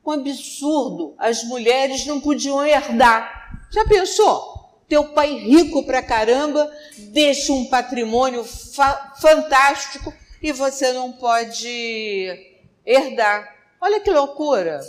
Um 0.04 0.12
absurdo. 0.12 1.14
As 1.18 1.44
mulheres 1.44 2.06
não 2.06 2.20
podiam 2.20 2.64
herdar. 2.64 3.66
Já 3.72 3.84
pensou? 3.84 4.58
Teu 4.88 5.12
pai 5.12 5.34
rico 5.34 5.84
pra 5.84 6.02
caramba 6.02 6.70
deixa 6.96 7.52
um 7.52 7.66
patrimônio 7.66 8.42
fa 8.42 9.14
fantástico 9.20 10.12
e 10.42 10.50
você 10.50 10.92
não 10.92 11.12
pode 11.12 12.56
herdar. 12.86 13.54
Olha 13.80 14.00
que 14.00 14.10
loucura. 14.10 14.80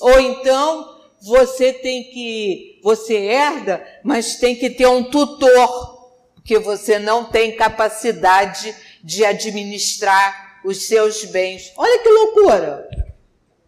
Ou 0.00 0.20
então 0.20 1.00
você 1.22 1.72
tem 1.72 2.04
que, 2.04 2.80
você 2.82 3.14
herda, 3.16 3.86
mas 4.02 4.36
tem 4.36 4.56
que 4.56 4.70
ter 4.70 4.86
um 4.86 5.04
tutor 5.04 5.99
porque 6.40 6.58
você 6.58 6.98
não 6.98 7.26
tem 7.26 7.56
capacidade 7.56 8.74
de 9.04 9.24
administrar 9.24 10.60
os 10.64 10.86
seus 10.86 11.24
bens. 11.26 11.72
Olha 11.76 12.02
que 12.02 12.08
loucura! 12.08 12.88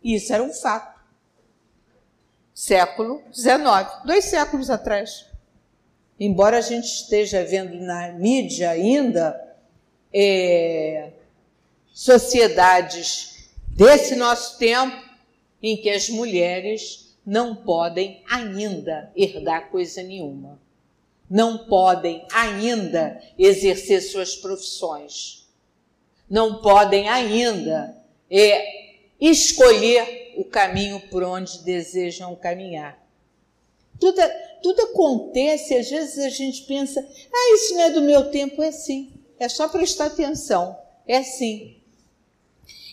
Isso 0.03 0.33
era 0.33 0.43
um 0.43 0.53
fato. 0.53 1.01
Século 2.55 3.23
XIX, 3.33 4.05
dois 4.05 4.25
séculos 4.25 4.71
atrás. 4.71 5.27
Embora 6.19 6.59
a 6.59 6.61
gente 6.61 6.87
esteja 6.87 7.45
vendo 7.45 7.75
na 7.81 8.13
mídia 8.13 8.71
ainda 8.71 9.39
é, 10.13 11.13
sociedades 11.93 13.51
desse 13.69 14.15
nosso 14.15 14.59
tempo 14.59 14.97
em 15.63 15.77
que 15.77 15.91
as 15.91 16.09
mulheres 16.09 17.17
não 17.25 17.55
podem 17.55 18.23
ainda 18.29 19.11
herdar 19.17 19.71
coisa 19.71 20.03
nenhuma 20.03 20.62
não 21.33 21.64
podem 21.64 22.27
ainda 22.31 23.18
exercer 23.38 24.03
suas 24.03 24.37
profissões, 24.37 25.49
não 26.29 26.61
podem 26.61 27.09
ainda 27.09 27.97
é, 28.31 28.97
escolher 29.18 30.35
o 30.37 30.45
caminho 30.45 31.01
por 31.09 31.23
onde 31.23 31.64
desejam 31.64 32.37
caminhar. 32.37 33.03
Tudo, 33.99 34.21
tudo 34.62 34.83
acontece, 34.83 35.75
às 35.75 35.88
vezes 35.88 36.18
a 36.18 36.29
gente 36.29 36.64
pensa, 36.64 37.01
ah, 37.01 37.55
isso 37.55 37.75
não 37.77 37.81
é 37.81 37.90
do 37.90 38.03
meu 38.03 38.31
tempo, 38.31 38.62
é 38.62 38.71
sim, 38.71 39.14
é 39.38 39.49
só 39.49 39.71
prestar 39.71 40.07
atenção, 40.07 40.79
é 41.09 41.23
sim. 41.23 41.79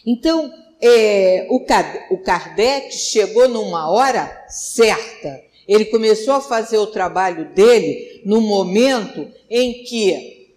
Então, 0.06 0.54
é, 0.80 1.46
o 1.50 2.18
Kardec 2.24 2.94
chegou 2.94 3.50
numa 3.50 3.92
hora 3.92 4.46
certa 4.48 5.49
ele 5.70 5.86
começou 5.86 6.34
a 6.34 6.42
fazer 6.42 6.80
o 6.80 6.88
trabalho 6.88 7.54
dele 7.54 8.24
no 8.26 8.42
momento 8.42 9.32
em 9.48 9.84
que 9.84 10.56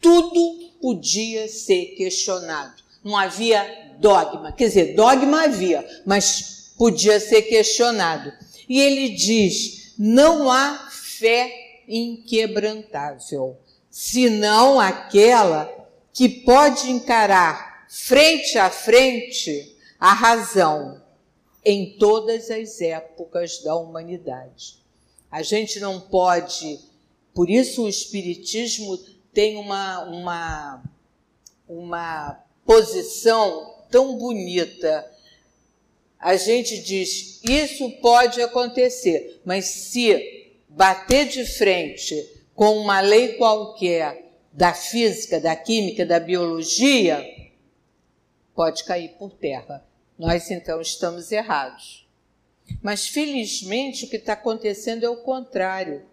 tudo 0.00 0.72
podia 0.80 1.46
ser 1.46 1.94
questionado. 1.96 2.82
Não 3.04 3.16
havia 3.16 3.94
dogma. 4.00 4.50
Quer 4.50 4.66
dizer, 4.66 4.96
dogma 4.96 5.44
havia, 5.44 5.88
mas 6.04 6.72
podia 6.76 7.20
ser 7.20 7.42
questionado. 7.42 8.32
E 8.68 8.80
ele 8.80 9.10
diz: 9.10 9.94
não 9.96 10.50
há 10.50 10.88
fé 10.90 11.84
inquebrantável, 11.86 13.56
senão 13.88 14.80
aquela 14.80 15.72
que 16.12 16.28
pode 16.28 16.90
encarar 16.90 17.86
frente 17.88 18.58
a 18.58 18.68
frente 18.70 19.76
a 20.00 20.12
razão 20.12 21.01
em 21.64 21.96
todas 21.98 22.50
as 22.50 22.80
épocas 22.80 23.62
da 23.62 23.76
humanidade. 23.76 24.78
A 25.30 25.42
gente 25.42 25.80
não 25.80 26.00
pode, 26.00 26.80
por 27.32 27.48
isso 27.48 27.84
o 27.84 27.88
Espiritismo 27.88 28.98
tem 29.32 29.56
uma, 29.56 30.04
uma, 30.04 30.82
uma 31.68 32.44
posição 32.66 33.74
tão 33.90 34.16
bonita. 34.16 35.10
A 36.18 36.36
gente 36.36 36.82
diz, 36.82 37.40
isso 37.44 37.90
pode 38.00 38.40
acontecer, 38.42 39.40
mas 39.44 39.64
se 39.66 40.50
bater 40.68 41.28
de 41.28 41.44
frente 41.44 42.28
com 42.54 42.78
uma 42.78 43.00
lei 43.00 43.34
qualquer 43.34 44.30
da 44.52 44.74
física, 44.74 45.40
da 45.40 45.56
química, 45.56 46.04
da 46.04 46.20
biologia, 46.20 47.24
pode 48.54 48.84
cair 48.84 49.16
por 49.18 49.30
terra. 49.30 49.84
Nós 50.22 50.52
então 50.52 50.80
estamos 50.80 51.32
errados. 51.32 52.06
Mas 52.80 53.08
felizmente 53.08 54.04
o 54.04 54.08
que 54.08 54.18
está 54.18 54.34
acontecendo 54.34 55.02
é 55.02 55.10
o 55.10 55.16
contrário. 55.16 56.04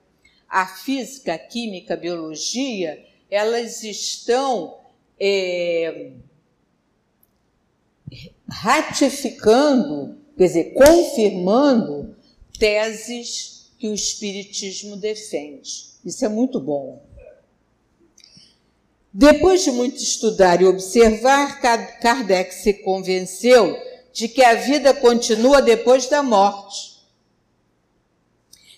A 0.50 0.66
física, 0.66 1.36
a 1.36 1.38
química, 1.38 1.94
a 1.94 1.98
biologia, 1.98 3.06
elas 3.30 3.84
estão 3.84 4.80
é, 5.20 6.14
ratificando, 8.50 10.18
quer 10.36 10.48
dizer, 10.48 10.74
confirmando 10.74 12.16
teses 12.58 13.72
que 13.78 13.90
o 13.90 13.94
Espiritismo 13.94 14.98
defende. 14.98 15.86
Isso 16.04 16.26
é 16.26 16.30
muito 16.30 16.60
bom. 16.60 17.00
Depois 19.14 19.64
de 19.64 19.72
muito 19.72 19.98
estudar 19.98 20.64
e 20.64 20.66
observar, 20.66 21.62
Kardec 21.62 22.56
se 22.56 22.74
convenceu 22.74 23.89
de 24.14 24.28
que 24.28 24.44
a 24.44 24.56
vida 24.56 24.94
continua 24.94 25.62
depois 25.62 26.08
da 26.08 26.24
morte, 26.24 27.00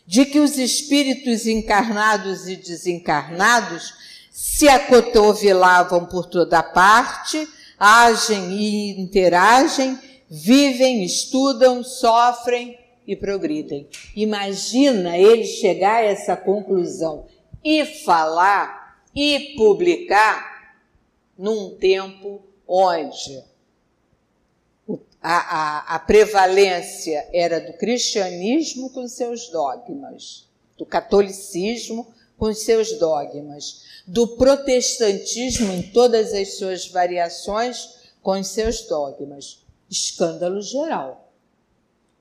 de 0.05 0.25
que 0.25 0.39
os 0.39 0.57
espíritos 0.57 1.47
encarnados 1.47 2.47
e 2.47 2.55
desencarnados 2.55 3.93
se 4.31 4.67
acotovelavam 4.67 6.05
por 6.05 6.25
toda 6.25 6.61
parte, 6.61 7.47
agem 7.79 8.51
e 8.53 8.99
interagem, 8.99 9.97
vivem, 10.29 11.03
estudam, 11.03 11.83
sofrem 11.83 12.77
e 13.07 13.15
progridem. 13.15 13.87
Imagina 14.15 15.17
ele 15.17 15.45
chegar 15.45 15.97
a 15.97 16.03
essa 16.03 16.35
conclusão 16.35 17.25
e 17.63 17.85
falar 17.85 19.01
e 19.15 19.55
publicar 19.57 20.75
num 21.37 21.75
tempo 21.77 22.41
onde 22.67 23.50
a, 25.21 25.93
a, 25.93 25.95
a 25.95 25.99
prevalência 25.99 27.29
era 27.31 27.59
do 27.59 27.73
cristianismo 27.73 28.89
com 28.89 29.07
seus 29.07 29.49
dogmas, 29.49 30.47
do 30.77 30.85
catolicismo 30.85 32.07
com 32.37 32.51
seus 32.55 32.93
dogmas, 32.93 33.83
do 34.07 34.29
protestantismo 34.29 35.71
em 35.73 35.83
todas 35.83 36.33
as 36.33 36.57
suas 36.57 36.87
variações 36.87 37.97
com 38.23 38.41
seus 38.43 38.81
dogmas. 38.87 39.59
Escândalo 39.89 40.61
geral. 40.61 41.31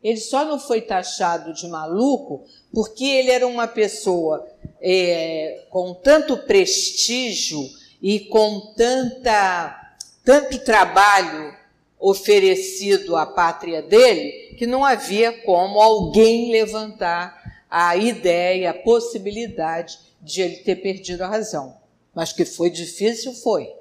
Ele 0.02 0.18
só 0.18 0.44
não 0.44 0.58
foi 0.58 0.82
taxado 0.82 1.54
de 1.54 1.68
maluco 1.68 2.44
porque 2.72 3.04
ele 3.04 3.30
era 3.30 3.46
uma 3.46 3.66
pessoa 3.66 4.46
é, 4.80 5.64
com 5.70 5.94
tanto 5.94 6.36
prestígio 6.36 7.60
e 8.02 8.20
com 8.20 8.74
tanta, 8.76 9.94
tanto 10.24 10.58
trabalho 10.58 11.59
oferecido 12.00 13.14
à 13.14 13.26
pátria 13.26 13.82
dele 13.82 14.54
que 14.56 14.66
não 14.66 14.82
havia 14.84 15.30
como 15.42 15.80
alguém 15.80 16.50
levantar 16.50 17.38
a 17.68 17.96
ideia, 17.96 18.70
a 18.70 18.74
possibilidade 18.74 19.98
de 20.20 20.40
ele 20.40 20.56
ter 20.56 20.74
perdido 20.76 21.22
a 21.22 21.28
razão. 21.28 21.76
Mas 22.14 22.32
que 22.32 22.44
foi 22.44 22.70
difícil, 22.70 23.32
foi. 23.34 23.72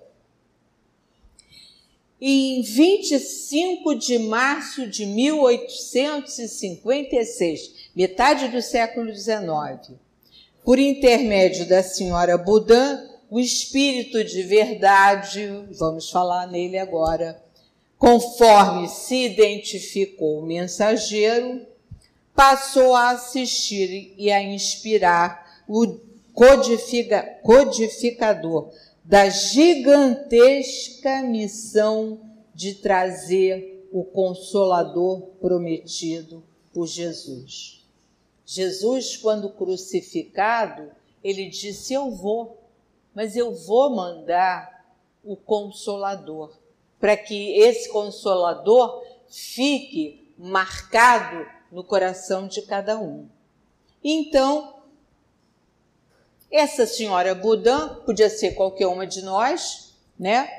Em 2.21 2.61
25 2.61 3.95
de 3.95 4.19
março 4.19 4.85
de 4.85 5.05
1856, 5.05 7.89
metade 7.95 8.49
do 8.49 8.61
século 8.61 9.15
XIX, 9.15 9.91
por 10.65 10.77
intermédio 10.77 11.65
da 11.65 11.81
senhora 11.81 12.37
Boudin, 12.37 13.07
o 13.29 13.39
espírito 13.39 14.21
de 14.23 14.43
verdade, 14.43 15.49
vamos 15.71 16.09
falar 16.09 16.47
nele 16.47 16.77
agora, 16.77 17.41
conforme 17.99 18.87
se 18.87 19.25
identificou 19.25 20.39
o 20.39 20.45
mensageiro, 20.45 21.67
passou 22.33 22.95
a 22.95 23.09
assistir 23.09 24.15
e 24.17 24.31
a 24.31 24.41
inspirar 24.41 25.63
o 25.67 25.99
codifica, 26.33 27.21
codificador 27.43 28.71
da 29.03 29.27
gigantesca 29.27 31.21
missão 31.23 32.21
de 32.55 32.75
trazer 32.75 33.89
o 33.91 34.05
consolador 34.05 35.21
prometido 35.41 36.41
por 36.73 36.87
Jesus. 36.87 37.85
Jesus, 38.45 39.17
quando 39.17 39.49
crucificado, 39.49 40.89
ele 41.21 41.49
disse: 41.49 41.93
Eu 41.93 42.11
vou, 42.11 42.63
mas 43.13 43.35
eu 43.35 43.53
vou 43.53 43.89
mandar 43.89 44.87
o 45.21 45.35
consolador 45.35 46.57
para 46.99 47.15
que 47.15 47.57
esse 47.59 47.89
consolador 47.89 49.03
fique 49.27 50.33
marcado 50.37 51.45
no 51.71 51.83
coração 51.83 52.47
de 52.47 52.61
cada 52.63 52.99
um. 52.99 53.27
Então, 54.03 54.75
essa 56.51 56.85
senhora 56.85 57.35
Budan 57.35 58.01
podia 58.05 58.29
ser 58.29 58.51
qualquer 58.55 58.87
uma 58.87 59.05
de 59.05 59.21
nós, 59.21 59.93
né? 60.17 60.49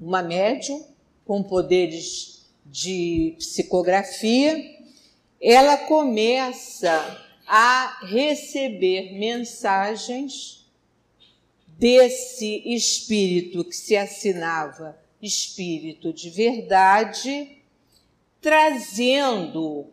Uma 0.00 0.22
médium 0.22 0.86
com 1.24 1.42
poderes 1.42 2.46
de 2.64 3.34
psicografia. 3.38 4.78
Ela 5.40 5.76
começa 5.76 7.26
a 7.46 7.98
receber 8.02 9.18
mensagens 9.18 10.70
desse 11.66 12.62
espírito 12.66 13.64
que 13.64 13.74
se 13.74 13.96
assinava 13.96 14.99
espírito 15.22 16.12
de 16.12 16.30
verdade, 16.30 17.58
trazendo, 18.40 19.86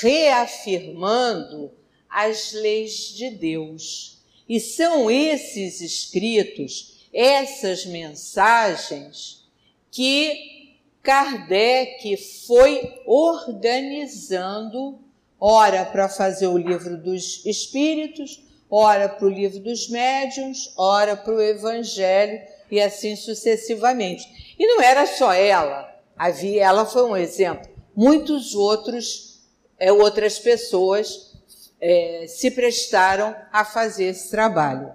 reafirmando 0.00 1.72
as 2.08 2.52
leis 2.52 3.14
de 3.14 3.30
Deus. 3.30 4.22
E 4.48 4.58
são 4.60 5.10
esses 5.10 5.80
escritos, 5.80 7.08
essas 7.12 7.84
mensagens, 7.86 9.44
que 9.90 10.76
Kardec 11.02 12.16
foi 12.46 13.02
organizando, 13.06 14.98
ora 15.38 15.84
para 15.84 16.08
fazer 16.08 16.46
o 16.46 16.58
livro 16.58 16.96
dos 16.96 17.44
Espíritos, 17.46 18.42
ora 18.68 19.08
para 19.08 19.26
o 19.26 19.30
livro 19.30 19.58
dos 19.60 19.88
Médiuns, 19.88 20.72
ora 20.76 21.16
para 21.16 21.34
o 21.34 21.40
Evangelho 21.40 22.40
e 22.70 22.80
assim 22.80 23.16
sucessivamente. 23.16 24.54
E 24.58 24.66
não 24.66 24.80
era 24.80 25.06
só 25.06 25.32
ela, 25.32 25.88
havia, 26.16 26.64
ela 26.64 26.86
foi 26.86 27.04
um 27.04 27.16
exemplo. 27.16 27.68
Muitos 27.96 28.54
outros, 28.54 29.40
é, 29.78 29.92
outras 29.92 30.38
pessoas 30.38 31.38
é, 31.80 32.26
se 32.28 32.50
prestaram 32.50 33.34
a 33.52 33.64
fazer 33.64 34.04
esse 34.04 34.30
trabalho. 34.30 34.92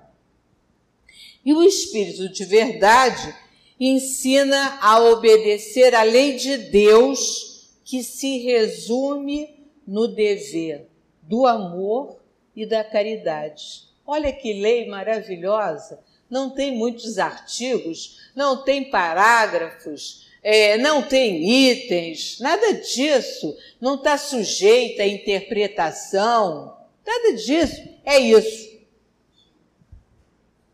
E 1.44 1.54
o 1.54 1.64
Espírito 1.64 2.30
de 2.30 2.46
verdade 2.46 3.36
ensina 3.80 4.80
a 4.82 5.00
obedecer 5.02 5.94
à 5.94 6.04
lei 6.04 6.38
de 6.38 6.58
Deus, 6.58 7.72
que 7.84 8.04
se 8.04 8.40
resume 8.40 9.70
no 9.86 10.08
dever 10.08 10.90
do 11.22 11.46
amor 11.46 12.20
e 12.56 12.66
da 12.66 12.84
caridade. 12.84 13.84
Olha 14.06 14.32
que 14.32 14.54
lei 14.54 14.88
maravilhosa! 14.88 16.00
Não 16.36 16.50
tem 16.50 16.76
muitos 16.76 17.18
artigos, 17.18 18.30
não 18.36 18.62
tem 18.62 18.90
parágrafos, 18.90 20.28
é, 20.44 20.78
não 20.78 21.02
tem 21.02 21.70
itens, 21.70 22.42
nada 22.42 22.74
disso. 22.74 23.58
Não 23.80 23.96
está 23.96 24.18
sujeita 24.18 25.04
à 25.04 25.08
interpretação, 25.08 26.78
nada 27.08 27.34
disso. 27.38 27.82
É 28.04 28.20
isso. 28.20 28.76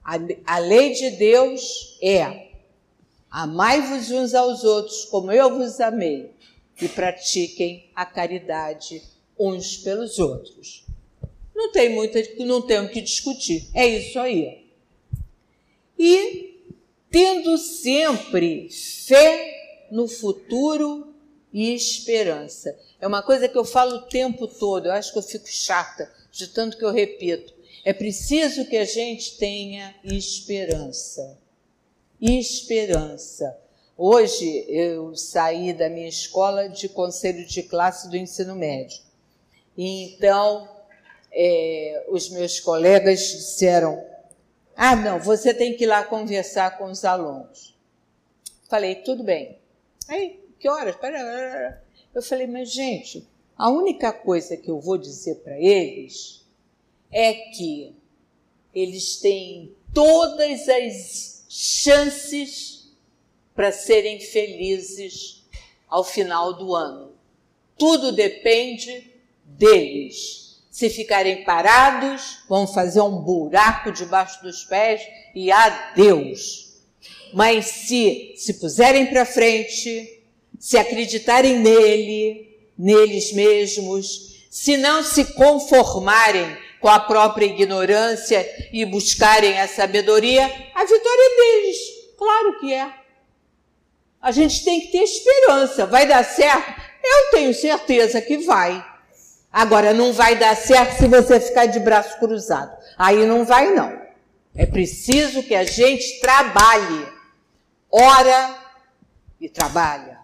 A, 0.03 0.15
a 0.47 0.57
lei 0.57 0.93
de 0.93 1.11
Deus 1.11 1.95
é: 2.01 2.53
amai-vos 3.29 4.09
uns 4.09 4.33
aos 4.33 4.63
outros 4.63 5.05
como 5.05 5.31
eu 5.31 5.59
vos 5.59 5.79
amei, 5.79 6.31
e 6.81 6.89
pratiquem 6.89 7.91
a 7.93 8.03
caridade 8.03 9.03
uns 9.39 9.77
pelos 9.77 10.17
outros. 10.17 10.87
Não 11.53 11.71
tem 11.71 11.89
muito, 11.89 12.17
não 12.39 12.63
tem 12.63 12.79
o 12.79 12.89
que 12.89 12.99
discutir. 12.99 13.69
É 13.75 13.85
isso 13.85 14.17
aí 14.17 14.60
e 16.03 16.73
tendo 17.11 17.59
sempre 17.59 18.67
fé 18.71 19.87
no 19.91 20.07
futuro 20.07 21.13
e 21.53 21.75
esperança. 21.75 22.75
É 22.99 23.05
uma 23.05 23.21
coisa 23.21 23.47
que 23.47 23.55
eu 23.55 23.63
falo 23.63 23.97
o 23.97 24.01
tempo 24.07 24.47
todo, 24.47 24.87
eu 24.87 24.93
acho 24.93 25.11
que 25.11 25.19
eu 25.19 25.23
fico 25.23 25.47
chata 25.47 26.11
de 26.31 26.47
tanto 26.47 26.75
que 26.75 26.83
eu 26.83 26.91
repito. 26.91 27.53
É 27.85 27.93
preciso 27.93 28.65
que 28.65 28.77
a 28.77 28.85
gente 28.85 29.37
tenha 29.37 29.93
esperança. 30.03 31.37
Esperança. 32.19 33.55
Hoje 33.95 34.65
eu 34.67 35.15
saí 35.15 35.73
da 35.73 35.87
minha 35.87 36.09
escola 36.09 36.67
de 36.67 36.89
conselho 36.89 37.45
de 37.45 37.61
classe 37.61 38.09
do 38.09 38.17
ensino 38.17 38.55
médio. 38.55 38.99
E 39.77 40.15
então 40.15 40.67
é, 41.31 42.05
os 42.09 42.29
meus 42.29 42.59
colegas 42.59 43.19
disseram: 43.19 44.10
ah, 44.83 44.95
não, 44.95 45.19
você 45.19 45.53
tem 45.53 45.77
que 45.77 45.83
ir 45.83 45.87
lá 45.87 46.03
conversar 46.03 46.75
com 46.79 46.85
os 46.85 47.05
alunos. 47.05 47.77
Falei, 48.67 48.95
tudo 48.95 49.23
bem. 49.23 49.59
Aí, 50.07 50.39
que 50.59 50.67
horas? 50.67 50.95
Eu 52.11 52.23
falei, 52.23 52.47
mas 52.47 52.71
gente, 52.71 53.29
a 53.55 53.69
única 53.69 54.11
coisa 54.11 54.57
que 54.57 54.71
eu 54.71 54.79
vou 54.79 54.97
dizer 54.97 55.35
para 55.35 55.55
eles 55.59 56.43
é 57.11 57.31
que 57.31 57.95
eles 58.73 59.17
têm 59.17 59.71
todas 59.93 60.67
as 60.67 61.45
chances 61.47 62.91
para 63.53 63.71
serem 63.71 64.19
felizes 64.19 65.45
ao 65.87 66.03
final 66.03 66.53
do 66.53 66.73
ano. 66.73 67.13
Tudo 67.77 68.11
depende 68.11 69.13
deles. 69.45 70.40
Se 70.71 70.89
ficarem 70.89 71.43
parados, 71.43 72.39
vão 72.47 72.65
fazer 72.65 73.01
um 73.01 73.17
buraco 73.17 73.91
debaixo 73.91 74.41
dos 74.41 74.63
pés 74.63 75.01
e 75.35 75.51
adeus. 75.51 76.79
Mas 77.33 77.65
se 77.65 78.33
se 78.37 78.53
puserem 78.53 79.07
para 79.07 79.25
frente, 79.25 80.23
se 80.57 80.77
acreditarem 80.77 81.59
nele, 81.59 82.57
neles 82.77 83.33
mesmos, 83.33 84.47
se 84.49 84.77
não 84.77 85.03
se 85.03 85.33
conformarem 85.33 86.57
com 86.79 86.87
a 86.87 86.99
própria 86.99 87.45
ignorância 87.45 88.47
e 88.71 88.85
buscarem 88.85 89.59
a 89.59 89.67
sabedoria, 89.67 90.45
a 90.73 90.83
vitória 90.85 91.21
é 91.21 91.35
deles. 91.37 91.77
Claro 92.17 92.59
que 92.59 92.73
é. 92.73 92.93
A 94.21 94.31
gente 94.31 94.63
tem 94.63 94.81
que 94.81 94.87
ter 94.87 95.03
esperança. 95.03 95.85
Vai 95.85 96.07
dar 96.07 96.23
certo? 96.23 96.81
Eu 97.03 97.31
tenho 97.31 97.53
certeza 97.53 98.21
que 98.21 98.37
vai. 98.37 98.90
Agora, 99.51 99.93
não 99.93 100.13
vai 100.13 100.37
dar 100.37 100.55
certo 100.55 100.97
se 100.97 101.07
você 101.07 101.39
ficar 101.39 101.65
de 101.65 101.79
braço 101.79 102.17
cruzado. 102.19 102.75
Aí 102.97 103.25
não 103.25 103.43
vai, 103.43 103.73
não. 103.73 104.01
É 104.55 104.65
preciso 104.65 105.43
que 105.43 105.53
a 105.53 105.63
gente 105.63 106.19
trabalhe. 106.21 107.07
Ora 107.89 108.57
e 109.39 109.49
trabalha. 109.49 110.19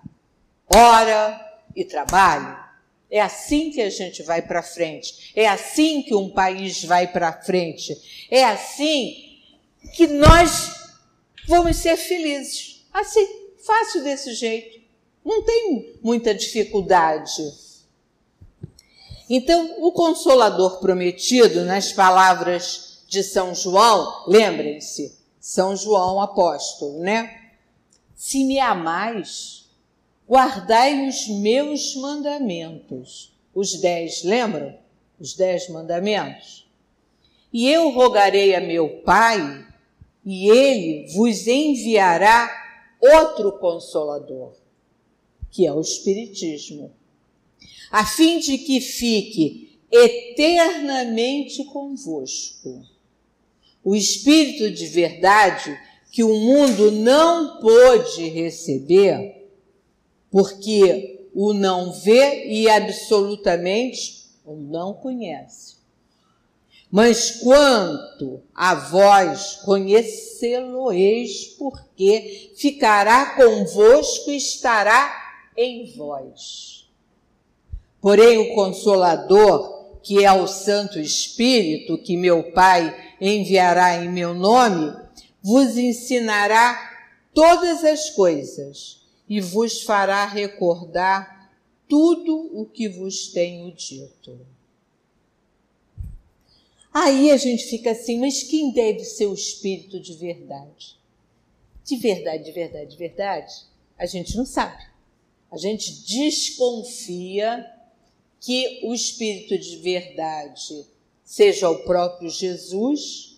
Ora 0.73 1.39
e 1.75 1.83
trabalha. 1.83 2.57
É 3.09 3.21
assim 3.21 3.71
que 3.71 3.81
a 3.81 3.89
gente 3.89 4.23
vai 4.23 4.41
para 4.41 4.61
frente. 4.61 5.31
É 5.35 5.47
assim 5.47 6.01
que 6.03 6.15
um 6.15 6.29
país 6.29 6.83
vai 6.83 7.07
para 7.07 7.33
frente. 7.33 8.27
É 8.29 8.43
assim 8.45 9.13
que 9.93 10.07
nós 10.07 10.93
vamos 11.47 11.77
ser 11.77 11.97
felizes. 11.97 12.85
Assim, 12.93 13.27
fácil 13.65 14.03
desse 14.03 14.33
jeito. 14.33 14.81
Não 15.23 15.43
tem 15.43 15.97
muita 16.01 16.33
dificuldade. 16.33 17.41
Então, 19.29 19.75
o 19.79 19.91
Consolador 19.91 20.79
prometido, 20.79 21.65
nas 21.65 21.91
palavras 21.91 23.03
de 23.07 23.23
São 23.23 23.53
João, 23.53 24.23
lembrem-se, 24.27 25.17
São 25.39 25.75
João 25.75 26.21
apóstolo, 26.21 26.99
né? 26.99 27.51
Se 28.15 28.43
me 28.43 28.59
amais, 28.59 29.69
guardai 30.27 31.07
os 31.07 31.27
meus 31.27 31.95
mandamentos. 31.95 33.33
Os 33.53 33.79
dez, 33.79 34.23
lembram? 34.23 34.77
Os 35.19 35.33
dez 35.35 35.67
mandamentos. 35.69 36.69
E 37.51 37.69
eu 37.69 37.89
rogarei 37.89 38.55
a 38.55 38.61
meu 38.61 39.01
Pai, 39.03 39.65
e 40.25 40.49
ele 40.49 41.07
vos 41.13 41.47
enviará 41.47 42.49
outro 42.99 43.53
consolador, 43.53 44.53
que 45.49 45.65
é 45.65 45.73
o 45.73 45.79
Espiritismo, 45.79 46.91
a 47.91 48.05
fim 48.05 48.39
de 48.39 48.57
que 48.57 48.81
fique 48.81 49.79
eternamente 49.91 51.63
convosco. 51.65 52.83
O 53.83 53.95
Espírito 53.95 54.69
de 54.71 54.87
verdade 54.87 55.79
que 56.11 56.23
o 56.23 56.39
mundo 56.39 56.91
não 56.91 57.59
pôde 57.59 58.27
receber, 58.27 59.47
porque 60.29 61.29
o 61.33 61.53
não 61.53 61.93
vê 61.93 62.47
e 62.47 62.69
absolutamente 62.69 64.25
o 64.43 64.55
não 64.55 64.93
conhece. 64.93 65.77
Mas 66.89 67.31
quanto 67.41 68.41
a 68.55 68.73
vós 68.73 69.57
conhecê-lo-eis, 69.57 71.47
porque 71.59 72.53
ficará 72.55 73.35
convosco 73.35 74.31
e 74.31 74.37
estará 74.37 75.13
em 75.55 75.93
vós. 75.95 76.86
Porém, 78.01 78.37
o 78.37 78.55
Consolador, 78.55 79.99
que 80.01 80.23
é 80.23 80.31
o 80.31 80.47
Santo 80.47 80.99
Espírito, 80.99 81.97
que 81.97 82.15
meu 82.15 82.51
Pai 82.51 82.95
enviará 83.19 84.03
em 84.03 84.09
meu 84.09 84.33
nome, 84.33 84.95
vos 85.41 85.77
ensinará 85.77 86.77
todas 87.33 87.83
as 87.83 88.09
coisas 88.11 89.01
e 89.27 89.41
vos 89.41 89.81
fará 89.83 90.25
recordar 90.25 91.51
tudo 91.87 92.49
o 92.53 92.65
que 92.65 92.87
vos 92.87 93.29
tenho 93.29 93.71
dito. 93.73 94.39
Aí 96.93 97.31
a 97.31 97.37
gente 97.37 97.65
fica 97.65 97.91
assim, 97.91 98.19
mas 98.19 98.43
quem 98.43 98.71
deve 98.71 99.03
ser 99.03 99.27
o 99.27 99.33
espírito 99.33 99.99
de 99.99 100.13
verdade? 100.13 100.97
De 101.83 101.95
verdade, 101.95 102.43
de 102.43 102.51
verdade, 102.51 102.91
de 102.91 102.97
verdade? 102.97 103.53
A 103.97 104.05
gente 104.05 104.35
não 104.35 104.45
sabe. 104.45 104.83
A 105.51 105.57
gente 105.57 106.05
desconfia 106.05 107.65
que 108.39 108.81
o 108.83 108.93
espírito 108.93 109.57
de 109.57 109.77
verdade 109.77 110.85
seja 111.23 111.69
o 111.69 111.83
próprio 111.83 112.29
Jesus 112.29 113.37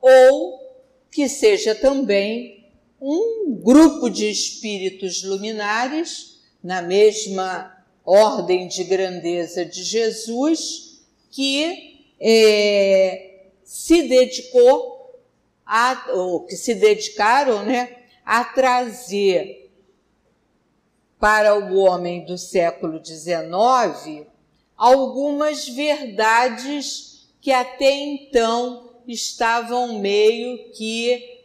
ou 0.00 0.60
que 1.10 1.28
seja 1.28 1.74
também 1.74 2.70
um 3.00 3.54
grupo 3.54 4.08
de 4.08 4.30
espíritos 4.30 5.22
luminares, 5.22 6.40
na 6.62 6.82
mesma 6.82 7.84
ordem 8.04 8.68
de 8.68 8.84
grandeza 8.84 9.64
de 9.64 9.82
Jesus, 9.82 11.02
que 11.30 12.06
é, 12.20 13.46
se 13.64 14.02
dedicou 14.02 15.20
a, 15.64 16.10
ou 16.14 16.44
que 16.44 16.56
se 16.56 16.74
dedicaram, 16.74 17.64
né, 17.64 17.96
a 18.24 18.44
trazer 18.44 19.65
para 21.18 21.58
o 21.58 21.78
homem 21.78 22.24
do 22.24 22.36
século 22.36 23.04
XIX 23.04 24.26
algumas 24.76 25.68
verdades 25.68 27.26
que 27.40 27.50
até 27.50 27.90
então 27.90 28.90
estavam 29.06 29.98
meio 29.98 30.70
que 30.72 31.36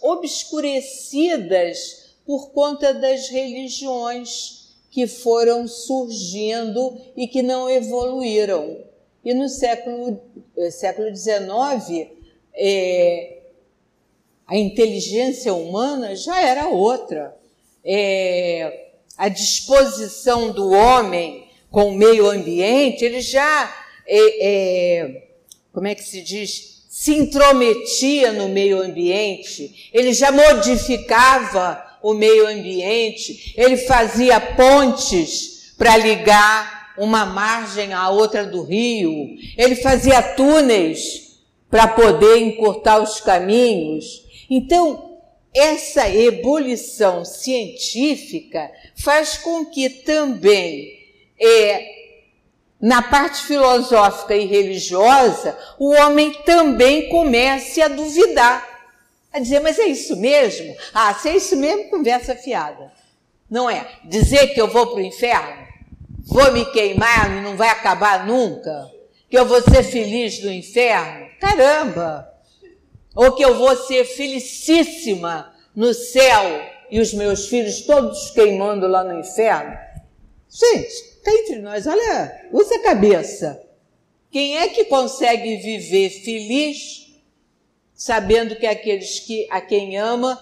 obscurecidas 0.00 2.14
por 2.24 2.50
conta 2.50 2.94
das 2.94 3.28
religiões 3.28 4.68
que 4.90 5.06
foram 5.06 5.66
surgindo 5.66 7.00
e 7.16 7.26
que 7.26 7.42
não 7.42 7.68
evoluíram. 7.68 8.78
E 9.24 9.34
no 9.34 9.48
século, 9.48 10.20
eh, 10.56 10.70
século 10.70 11.14
XIX, 11.14 12.10
é, 12.54 13.38
a 14.46 14.56
inteligência 14.56 15.52
humana 15.54 16.16
já 16.16 16.40
era 16.40 16.68
outra. 16.68 17.36
É, 17.84 18.88
a 19.16 19.28
disposição 19.28 20.52
do 20.52 20.70
homem 20.70 21.48
com 21.70 21.88
o 21.88 21.94
meio 21.94 22.28
ambiente, 22.28 23.04
ele 23.04 23.20
já 23.20 23.72
é, 24.06 25.22
como 25.72 25.86
é 25.86 25.94
que 25.94 26.02
se 26.02 26.20
diz, 26.22 26.84
se 26.88 27.14
intrometia 27.14 28.32
no 28.32 28.48
meio 28.48 28.82
ambiente, 28.82 29.90
ele 29.92 30.12
já 30.12 30.32
modificava 30.32 31.82
o 32.02 32.12
meio 32.12 32.46
ambiente, 32.48 33.54
ele 33.56 33.76
fazia 33.76 34.40
pontes 34.40 35.74
para 35.78 35.96
ligar 35.96 36.94
uma 36.98 37.24
margem 37.24 37.92
à 37.92 38.10
outra 38.10 38.44
do 38.44 38.62
rio, 38.62 39.36
ele 39.56 39.76
fazia 39.76 40.20
túneis 40.22 41.38
para 41.70 41.86
poder 41.86 42.38
encurtar 42.38 43.00
os 43.00 43.20
caminhos. 43.20 44.26
Então, 44.50 45.09
essa 45.54 46.08
ebulição 46.08 47.24
científica 47.24 48.70
faz 48.96 49.36
com 49.38 49.66
que 49.66 49.90
também 49.90 50.98
é, 51.40 52.00
na 52.80 53.02
parte 53.02 53.42
filosófica 53.42 54.36
e 54.36 54.46
religiosa, 54.46 55.58
o 55.78 55.90
homem 55.90 56.32
também 56.44 57.08
comece 57.08 57.82
a 57.82 57.88
duvidar, 57.88 58.66
a 59.32 59.38
dizer, 59.38 59.60
mas 59.60 59.78
é 59.78 59.86
isso 59.86 60.16
mesmo? 60.16 60.74
Ah, 60.94 61.14
se 61.14 61.28
é 61.28 61.36
isso 61.36 61.56
mesmo, 61.56 61.90
conversa 61.90 62.34
fiada. 62.34 62.92
Não 63.48 63.68
é? 63.68 63.86
Dizer 64.04 64.48
que 64.48 64.60
eu 64.60 64.68
vou 64.68 64.86
para 64.88 64.96
o 64.96 65.04
inferno, 65.04 65.66
vou 66.24 66.52
me 66.52 66.64
queimar 66.66 67.42
não 67.42 67.56
vai 67.56 67.68
acabar 67.68 68.24
nunca, 68.26 68.88
que 69.28 69.36
eu 69.36 69.44
vou 69.44 69.60
ser 69.60 69.82
feliz 69.82 70.42
no 70.42 70.52
inferno, 70.52 71.26
caramba! 71.40 72.29
Ou 73.14 73.32
que 73.32 73.42
eu 73.42 73.56
vou 73.56 73.76
ser 73.76 74.04
felicíssima 74.04 75.52
no 75.74 75.92
céu 75.92 76.62
e 76.90 77.00
os 77.00 77.12
meus 77.12 77.46
filhos 77.46 77.82
todos 77.82 78.30
queimando 78.30 78.86
lá 78.86 79.04
no 79.04 79.18
inferno. 79.18 79.76
Gente, 80.48 81.20
cá 81.24 81.32
entre 81.32 81.58
nós, 81.58 81.86
olha, 81.86 82.48
usa 82.52 82.74
a 82.76 82.82
cabeça. 82.82 83.62
Quem 84.30 84.58
é 84.58 84.68
que 84.68 84.84
consegue 84.84 85.56
viver 85.56 86.10
feliz 86.10 87.06
sabendo 87.94 88.56
que 88.56 88.66
aqueles 88.66 89.20
que 89.20 89.46
a 89.50 89.60
quem 89.60 89.98
ama 89.98 90.40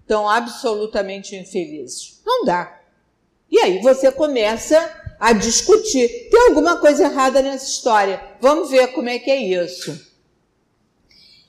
estão 0.00 0.28
absolutamente 0.28 1.36
infelizes? 1.36 2.20
Não 2.24 2.44
dá. 2.44 2.80
E 3.50 3.58
aí 3.58 3.80
você 3.80 4.12
começa 4.12 4.78
a 5.18 5.32
discutir. 5.32 6.28
Tem 6.30 6.48
alguma 6.48 6.78
coisa 6.78 7.04
errada 7.04 7.42
nessa 7.42 7.66
história? 7.66 8.22
Vamos 8.40 8.70
ver 8.70 8.88
como 8.88 9.08
é 9.08 9.18
que 9.18 9.30
é 9.30 9.36
isso. 9.36 10.09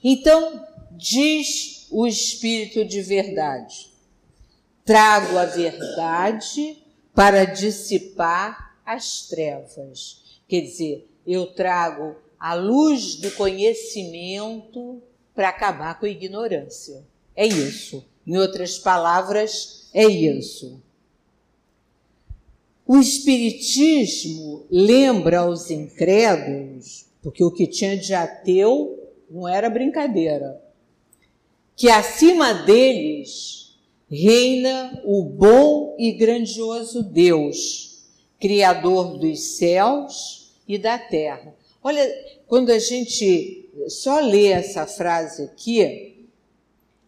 Então, 0.04 0.66
diz 0.92 1.88
o 1.92 2.08
Espírito 2.08 2.86
de 2.86 3.02
verdade: 3.02 3.92
trago 4.86 5.38
a 5.38 5.46
verdade 5.46 6.78
para 7.14 7.46
dissipar 7.46 8.80
as 8.86 9.28
trevas. 9.28 10.42
Quer 10.48 10.62
dizer, 10.62 11.10
eu 11.26 11.48
trago 11.48 12.16
a 12.40 12.54
luz 12.54 13.16
do 13.16 13.32
conhecimento 13.32 15.02
para 15.36 15.50
acabar 15.50 16.00
com 16.00 16.06
a 16.06 16.10
ignorância. 16.10 17.06
É 17.36 17.46
isso. 17.46 18.04
Em 18.26 18.38
outras 18.38 18.78
palavras, 18.78 19.90
é 19.94 20.06
isso. 20.06 20.82
O 22.86 22.98
Espiritismo 22.98 24.66
lembra 24.70 25.40
aos 25.40 25.70
incrédulos, 25.72 27.06
porque 27.22 27.44
o 27.44 27.52
que 27.52 27.68
tinha 27.68 27.98
de 27.98 28.14
ateu 28.14 29.01
não 29.32 29.48
era 29.48 29.70
brincadeira, 29.70 30.62
que 31.76 31.90
acima 31.90 32.54
deles 32.54 33.80
reina 34.10 35.02
o 35.06 35.24
bom 35.24 35.96
e 35.98 36.12
grandioso 36.12 37.02
Deus, 37.02 38.10
Criador 38.38 39.18
dos 39.18 39.58
céus 39.58 40.52
e 40.68 40.78
da 40.78 41.00
terra. 41.00 41.56
Olha, 41.82 42.06
quando 42.46 42.72
a 42.72 42.80
gente 42.80 43.70
só 43.88 44.20
ler 44.20 44.50
essa 44.50 44.86
frase 44.86 45.44
aqui, 45.44 46.28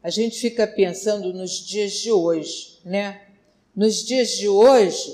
a 0.01 0.09
gente 0.09 0.39
fica 0.39 0.65
pensando 0.65 1.33
nos 1.33 1.65
dias 1.65 1.91
de 1.91 2.11
hoje, 2.11 2.79
né? 2.85 3.21
Nos 3.75 4.03
dias 4.05 4.37
de 4.37 4.47
hoje, 4.47 5.13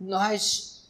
nós 0.00 0.88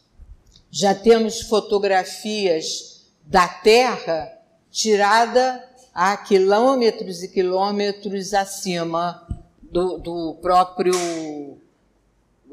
já 0.71 0.95
temos 0.95 1.41
fotografias 1.41 3.07
da 3.25 3.49
Terra 3.49 4.38
tirada 4.71 5.65
a 5.95 6.17
quilômetros 6.17 7.23
e 7.23 7.29
quilômetros 7.29 8.35
acima 8.35 9.27
do, 9.61 9.99
do 9.99 10.39
próprio. 10.41 11.59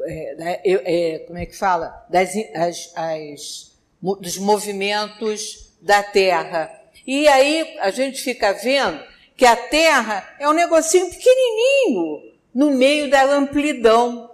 É, 0.07 1.15
é, 1.15 1.19
como 1.19 1.39
é 1.39 1.45
que 1.45 1.55
fala? 1.55 2.05
Das, 2.09 2.31
as, 2.53 2.93
as, 2.95 3.71
dos 4.01 4.37
movimentos 4.37 5.73
da 5.81 6.03
Terra. 6.03 6.71
E 7.05 7.27
aí 7.27 7.77
a 7.79 7.91
gente 7.91 8.21
fica 8.21 8.53
vendo 8.53 9.03
que 9.37 9.45
a 9.45 9.55
Terra 9.55 10.27
é 10.39 10.47
um 10.49 10.53
negocinho 10.53 11.09
pequenininho 11.09 12.33
no 12.53 12.71
meio 12.71 13.09
da 13.09 13.23
amplidão. 13.25 14.29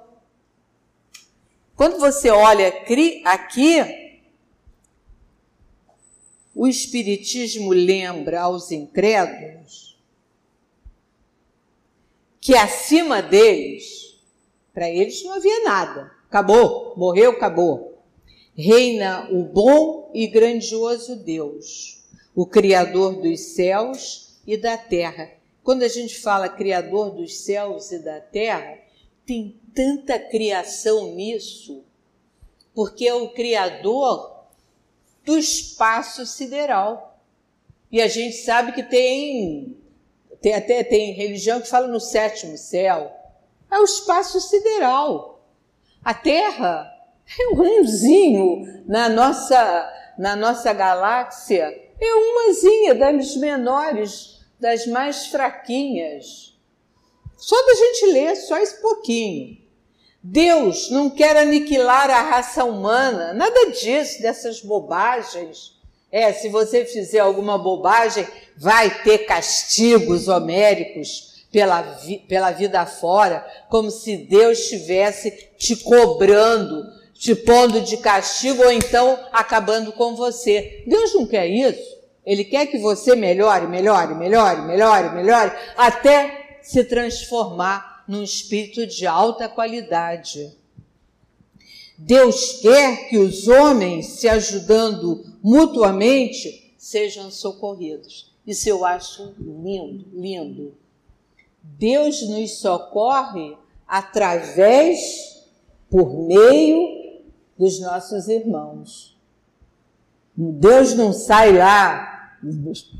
Quando 1.76 1.98
você 2.00 2.30
olha 2.30 2.68
aqui, 3.26 4.11
o 6.62 6.68
Espiritismo 6.68 7.72
lembra 7.72 8.42
aos 8.42 8.70
incrédulos 8.72 10.00
que 12.40 12.56
acima 12.56 13.20
deles, 13.20 14.22
para 14.72 14.88
eles 14.88 15.24
não 15.24 15.34
havia 15.34 15.64
nada. 15.64 16.12
Acabou, 16.30 16.94
morreu, 16.96 17.32
acabou. 17.32 18.04
Reina 18.56 19.28
o 19.32 19.44
bom 19.44 20.12
e 20.14 20.28
grandioso 20.28 21.16
Deus, 21.16 22.06
o 22.36 22.46
Criador 22.46 23.20
dos 23.20 23.40
céus 23.40 24.40
e 24.46 24.56
da 24.56 24.78
terra. 24.78 25.32
Quando 25.64 25.82
a 25.82 25.88
gente 25.88 26.20
fala 26.20 26.48
Criador 26.48 27.10
dos 27.10 27.40
céus 27.40 27.92
e 27.92 27.98
da 27.98 28.20
terra, 28.20 28.78
tem 29.26 29.60
tanta 29.74 30.20
criação 30.20 31.16
nisso, 31.16 31.84
porque 32.76 33.08
é 33.08 33.16
o 33.16 33.30
Criador 33.30 34.41
do 35.24 35.38
espaço 35.38 36.26
sideral. 36.26 37.20
E 37.92 38.02
a 38.02 38.08
gente 38.08 38.38
sabe 38.38 38.72
que 38.72 38.84
tem 38.84 39.78
tem 40.42 40.56
até 40.56 40.84
tem 40.84 41.14
religião 41.14 41.62
que 41.62 41.70
fala 41.70 41.88
no 41.88 42.00
sétimo 42.00 42.58
céu. 42.58 43.12
É 43.70 43.78
o 43.78 43.84
espaço 43.84 44.42
sideral. 44.42 45.46
A 46.04 46.14
Terra 46.14 46.92
é 47.40 47.54
um 47.54 47.80
umzinho 47.80 48.84
na 48.88 49.08
nossa 49.08 49.98
na 50.18 50.36
nossa 50.36 50.72
galáxia, 50.74 51.64
é 52.00 52.14
umazinha 52.14 52.94
das 52.94 53.36
menores, 53.38 54.40
das 54.60 54.86
mais 54.86 55.28
fraquinhas. 55.28 56.56
Só 57.38 57.56
da 57.66 57.74
gente 57.74 58.06
ler, 58.08 58.36
só 58.36 58.58
esse 58.58 58.80
pouquinho. 58.82 59.61
Deus 60.24 60.92
não 60.92 61.10
quer 61.10 61.36
aniquilar 61.36 62.10
a 62.10 62.22
raça 62.22 62.64
humana, 62.64 63.34
nada 63.34 63.72
disso, 63.72 64.22
dessas 64.22 64.62
bobagens. 64.62 65.80
É, 66.12 66.32
se 66.32 66.50
você 66.50 66.86
fizer 66.86 67.20
alguma 67.20 67.58
bobagem, 67.58 68.28
vai 68.58 69.02
ter 69.04 69.20
castigos 69.20 70.28
homéricos 70.28 71.46
pela, 71.52 71.82
vi, 71.82 72.20
pela 72.20 72.52
vida 72.52 72.86
fora, 72.86 73.46
como 73.70 73.90
se 73.90 74.18
Deus 74.18 74.60
estivesse 74.60 75.50
te 75.58 75.76
cobrando, 75.78 76.86
te 77.14 77.34
pondo 77.34 77.82
de 77.82 77.98
castigo 77.98 78.64
ou 78.64 78.72
então 78.72 79.18
acabando 79.32 79.92
com 79.94 80.16
você. 80.16 80.84
Deus 80.86 81.14
não 81.16 81.26
quer 81.26 81.48
isso. 81.48 82.00
Ele 82.26 82.44
quer 82.44 82.68
que 82.68 82.78
você 82.78 83.16
melhore, 83.16 83.68
melhore, 83.68 84.14
melhore, 84.14 84.62
melhore, 84.62 85.10
melhore, 85.16 85.52
até 85.76 86.60
se 86.62 86.84
transformar 86.84 87.91
num 88.12 88.24
espírito 88.24 88.86
de 88.86 89.08
alta 89.08 89.48
qualidade. 89.48 90.52
Deus 91.98 92.60
quer 92.60 93.08
que 93.08 93.18
os 93.18 93.48
homens, 93.48 94.08
se 94.20 94.28
ajudando 94.28 95.24
mutuamente, 95.42 96.76
sejam 96.78 97.32
socorridos. 97.32 98.36
Isso 98.46 98.68
eu 98.68 98.84
acho 98.84 99.34
lindo, 99.40 100.06
lindo. 100.12 100.74
Deus 101.64 102.28
nos 102.28 102.58
socorre 102.58 103.56
através, 103.88 105.48
por 105.90 106.14
meio 106.28 107.22
dos 107.58 107.80
nossos 107.80 108.28
irmãos. 108.28 109.18
Deus 110.36 110.96
não 110.96 111.14
sai 111.14 111.58
lá, 111.58 112.36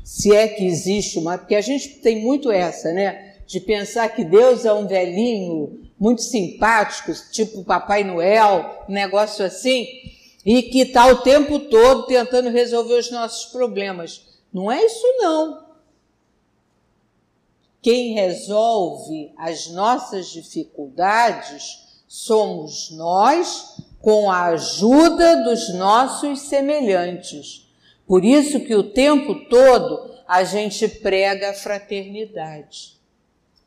se 0.04 0.34
é 0.34 0.48
que 0.48 0.64
existe 0.64 1.18
uma, 1.18 1.36
porque 1.36 1.54
a 1.54 1.60
gente 1.60 2.00
tem 2.00 2.22
muito 2.22 2.50
essa, 2.50 2.92
né? 2.94 3.31
De 3.46 3.60
pensar 3.60 4.08
que 4.08 4.24
Deus 4.24 4.64
é 4.64 4.72
um 4.72 4.86
velhinho 4.86 5.90
muito 5.98 6.22
simpáticos, 6.22 7.28
tipo 7.30 7.64
Papai 7.64 8.02
Noel, 8.02 8.84
um 8.88 8.92
negócio 8.92 9.44
assim, 9.44 9.86
e 10.44 10.62
que 10.62 10.80
está 10.80 11.06
o 11.06 11.22
tempo 11.22 11.58
todo 11.58 12.06
tentando 12.06 12.50
resolver 12.50 12.94
os 12.94 13.10
nossos 13.10 13.52
problemas. 13.52 14.22
Não 14.52 14.70
é 14.70 14.84
isso, 14.84 15.06
não. 15.18 15.66
Quem 17.80 18.14
resolve 18.14 19.32
as 19.36 19.68
nossas 19.68 20.28
dificuldades 20.28 22.02
somos 22.06 22.90
nós, 22.92 23.76
com 24.00 24.30
a 24.30 24.46
ajuda 24.46 25.44
dos 25.44 25.72
nossos 25.74 26.42
semelhantes. 26.42 27.68
Por 28.06 28.24
isso 28.24 28.60
que 28.60 28.74
o 28.74 28.90
tempo 28.90 29.48
todo 29.48 30.12
a 30.26 30.44
gente 30.44 30.88
prega 30.88 31.50
a 31.50 31.54
fraternidade. 31.54 33.00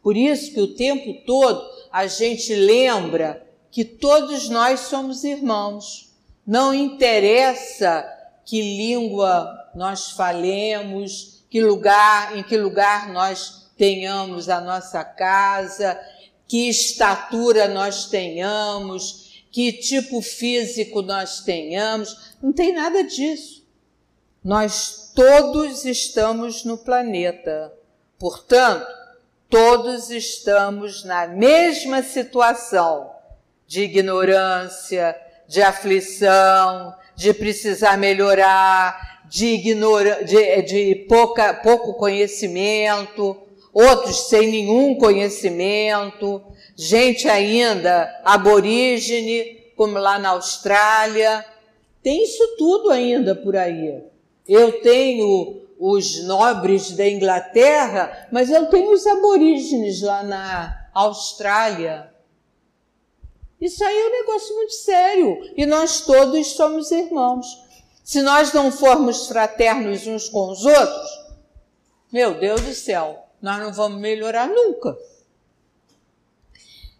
Por 0.05 0.15
isso 0.15 0.53
que 0.53 0.61
o 0.61 0.75
tempo 0.75 1.25
todo 1.25 1.67
a 1.91 2.05
gente 2.05 2.53
lembra 2.53 3.43
que 3.71 3.83
todos 3.83 4.49
nós 4.49 4.81
somos 4.81 5.23
irmãos. 5.23 6.13
Não 6.45 6.75
interessa 6.75 8.05
que 8.45 8.61
língua 8.61 9.51
nós 9.73 10.11
falemos, 10.11 11.43
que 11.49 11.59
lugar, 11.59 12.37
em 12.37 12.43
que 12.43 12.55
lugar 12.55 13.11
nós 13.11 13.71
tenhamos 13.75 14.47
a 14.47 14.61
nossa 14.61 15.03
casa, 15.03 15.99
que 16.47 16.69
estatura 16.69 17.67
nós 17.67 18.05
tenhamos, 18.05 19.43
que 19.51 19.73
tipo 19.73 20.21
físico 20.21 21.01
nós 21.01 21.39
tenhamos, 21.39 22.35
não 22.43 22.53
tem 22.53 22.73
nada 22.73 23.03
disso. 23.03 23.65
Nós 24.43 25.11
todos 25.15 25.83
estamos 25.83 26.63
no 26.63 26.77
planeta. 26.77 27.73
Portanto, 28.19 29.04
todos 29.55 30.09
estamos 30.09 31.05
na 31.05 31.27
mesma 31.27 32.03
situação 32.03 33.09
de 33.65 33.83
ignorância, 33.83 35.15
de 35.47 35.61
aflição, 35.61 36.93
de 37.15 37.33
precisar 37.33 37.97
melhorar, 37.97 39.23
de, 39.29 39.45
ignora, 39.45 40.25
de, 40.25 40.61
de 40.63 40.95
pouca, 41.07 41.53
pouco 41.53 41.93
conhecimento, 41.93 43.37
outros 43.71 44.27
sem 44.27 44.51
nenhum 44.51 44.95
conhecimento, 44.95 46.43
gente 46.75 47.29
ainda 47.29 48.13
aborígene, 48.25 49.71
como 49.77 49.97
lá 49.97 50.19
na 50.19 50.31
Austrália. 50.31 51.45
Tem 52.03 52.25
isso 52.25 52.57
tudo 52.57 52.91
ainda 52.91 53.33
por 53.33 53.55
aí. 53.55 54.03
Eu 54.45 54.81
tenho 54.81 55.64
os 55.79 56.23
nobres 56.23 56.91
da 56.91 57.07
Inglaterra, 57.07 58.27
mas 58.31 58.49
eu 58.49 58.67
tenho 58.67 58.91
os 58.91 59.05
aborígenes 59.05 60.01
lá 60.01 60.23
na 60.23 60.89
Austrália. 60.93 62.13
Isso 63.59 63.83
aí 63.83 63.97
é 63.97 64.07
um 64.07 64.11
negócio 64.11 64.55
muito 64.55 64.73
sério 64.73 65.53
e 65.55 65.65
nós 65.65 66.01
todos 66.01 66.51
somos 66.51 66.91
irmãos. 66.91 67.45
Se 68.03 68.21
nós 68.21 68.53
não 68.53 68.71
formos 68.71 69.27
fraternos 69.27 70.05
uns 70.05 70.29
com 70.29 70.51
os 70.51 70.63
outros, 70.63 71.09
meu 72.11 72.35
Deus 72.39 72.61
do 72.61 72.73
céu, 72.73 73.25
nós 73.41 73.59
não 73.59 73.73
vamos 73.73 73.99
melhorar 73.99 74.47
nunca. 74.47 74.97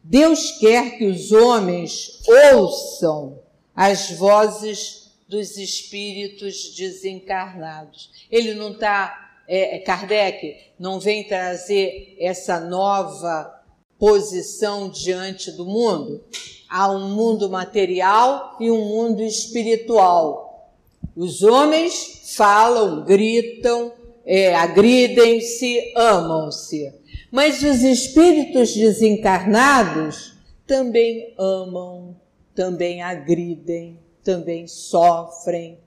Deus 0.04 0.52
quer 0.60 0.98
que 0.98 1.08
os 1.08 1.32
homens 1.32 2.22
ouçam 2.54 3.40
as 3.76 4.12
vozes 4.12 5.05
dos 5.28 5.58
espíritos 5.58 6.74
desencarnados. 6.76 8.12
Ele 8.32 8.54
não 8.54 8.72
está, 8.72 9.42
é, 9.48 9.78
é, 9.78 9.80
Kardec 9.80 10.58
não 10.80 11.00
vem 11.00 11.24
trazer 11.24 12.16
essa 12.20 12.60
nova 12.60 13.64
posição 13.98 14.90
diante 14.90 15.52
do 15.52 15.66
mundo. 15.66 16.24
Há 16.70 16.92
um 16.92 17.10
mundo 17.10 17.50
material 17.50 18.58
e 18.60 18.70
um 18.70 18.86
mundo 18.86 19.24
espiritual. 19.24 20.72
Os 21.16 21.44
homens 21.44 22.34
falam, 22.36 23.06
gritam, 23.06 23.94
é, 24.26 24.54
agridem-se, 24.54 25.94
amam-se. 25.96 26.94
Mas 27.32 27.62
os 27.64 27.84
espíritos 27.84 28.74
desencarnados 28.74 30.34
também 30.66 31.34
amam, 31.38 32.16
também 32.54 33.02
agridem, 33.02 34.00
também 34.26 34.68
sofrem. 34.68 35.80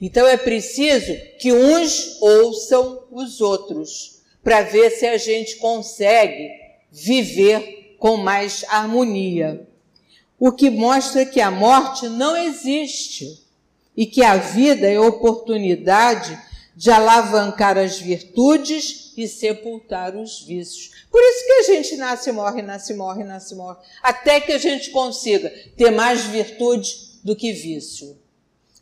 Então 0.00 0.26
é 0.26 0.36
preciso 0.36 1.12
que 1.40 1.52
uns 1.52 2.20
ouçam 2.20 3.02
os 3.10 3.40
outros, 3.40 4.22
para 4.44 4.62
ver 4.62 4.90
se 4.90 5.06
a 5.06 5.16
gente 5.16 5.56
consegue 5.56 6.50
viver 6.92 7.96
com 7.98 8.16
mais 8.16 8.64
harmonia. 8.68 9.66
O 10.38 10.52
que 10.52 10.70
mostra 10.70 11.26
que 11.26 11.40
a 11.40 11.50
morte 11.50 12.08
não 12.08 12.36
existe 12.36 13.42
e 13.96 14.06
que 14.06 14.22
a 14.22 14.36
vida 14.36 14.88
é 14.88 15.00
oportunidade 15.00 16.38
de 16.76 16.90
alavancar 16.92 17.76
as 17.76 17.98
virtudes 17.98 19.12
e 19.16 19.26
sepultar 19.26 20.14
os 20.14 20.42
vícios. 20.42 20.92
Por 21.10 21.20
isso 21.20 21.44
que 21.44 21.52
a 21.52 21.62
gente 21.74 21.96
nasce, 21.96 22.30
morre, 22.30 22.62
nasce, 22.62 22.94
morre, 22.94 23.24
nasce, 23.24 23.56
morre, 23.56 23.78
até 24.00 24.40
que 24.40 24.52
a 24.52 24.58
gente 24.58 24.90
consiga 24.90 25.50
ter 25.76 25.90
mais 25.90 26.22
virtude 26.26 27.07
do 27.28 27.36
que 27.36 27.52
vício. 27.52 28.18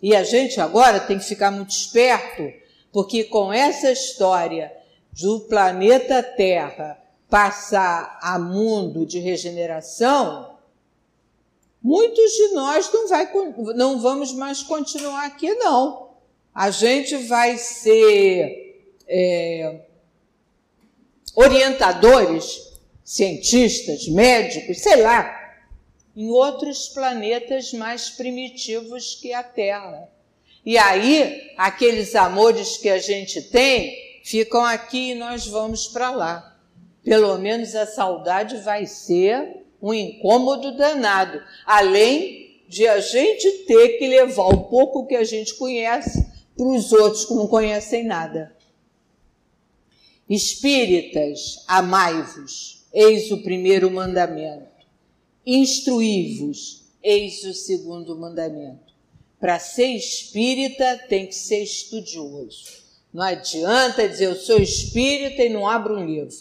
E 0.01 0.15
a 0.15 0.23
gente 0.23 0.61
agora 0.61 1.01
tem 1.01 1.19
que 1.19 1.25
ficar 1.25 1.51
muito 1.51 1.71
esperto, 1.71 2.53
porque 2.93 3.25
com 3.25 3.53
essa 3.53 3.91
história 3.91 4.73
do 5.13 5.41
planeta 5.41 6.23
Terra 6.23 6.97
passar 7.29 8.19
a 8.23 8.39
mundo 8.39 9.05
de 9.05 9.19
regeneração, 9.19 10.59
muitos 11.83 12.31
de 12.31 12.49
nós 12.55 12.93
não, 12.93 13.09
vai, 13.09 13.29
não 13.75 14.01
vamos 14.01 14.33
mais 14.33 14.63
continuar 14.63 15.27
aqui, 15.27 15.53
não. 15.55 16.11
A 16.55 16.71
gente 16.71 17.17
vai 17.17 17.59
ser 17.59 18.89
é, 19.09 19.81
orientadores, 21.35 22.73
cientistas, 23.05 24.07
médicos, 24.09 24.79
sei 24.79 25.03
lá, 25.03 25.36
em 26.17 26.31
outros 26.31 26.89
planetas 26.89 27.73
mais 27.73 28.09
primitivos 28.09 29.15
que 29.15 29.35
a 29.35 29.43
Terra. 29.43 30.09
E 30.65 30.79
aí, 30.79 31.53
aqueles 31.57 32.15
amores 32.15 32.79
que 32.79 32.89
a 32.89 32.99
gente 32.99 33.43
tem 33.43 34.21
ficam 34.25 34.65
aqui 34.65 35.11
e 35.11 35.15
nós 35.15 35.47
vamos 35.47 35.87
para 35.87 36.11
lá. 36.11 36.59
Pelo 37.05 37.37
menos 37.39 37.75
a 37.75 37.87
saudade 37.87 38.57
vai 38.59 38.87
ser 38.87 39.65
um 39.81 39.93
incômodo 39.93 40.77
danado, 40.77 41.41
além 41.65 42.63
de 42.67 42.89
a 42.89 42.99
gente 42.99 43.49
ter 43.67 43.99
que 43.99 44.09
levar 44.09 44.47
o 44.47 44.65
pouco 44.65 45.07
que 45.07 45.15
a 45.15 45.23
gente 45.23 45.55
conhece 45.55 46.27
para 46.57 46.67
os 46.67 46.93
outros 46.93 47.27
que 47.27 47.35
não 47.35 47.47
conhecem 47.47 48.05
nada. 48.05 48.57
Espíritas, 50.29 51.63
amai-vos, 51.69 52.85
eis 52.93 53.31
o 53.31 53.43
primeiro 53.43 53.89
mandamento. 53.91 54.76
Instruí-vos, 55.47 56.83
eis 57.01 57.45
o 57.45 57.55
segundo 57.55 58.19
mandamento. 58.19 58.93
Para 59.39 59.61
ser 59.61 59.93
espírita 59.93 60.99
tem 61.09 61.29
que 61.29 61.35
ser 61.37 61.63
estudioso. 61.63 62.85
Não 63.15 63.23
adianta 63.23 64.09
dizer 64.09 64.25
eu 64.25 64.35
sou 64.35 64.59
espírita 64.59 65.45
e 65.45 65.49
não 65.49 65.69
abro 65.69 65.97
um 65.97 66.05
livro. 66.05 66.35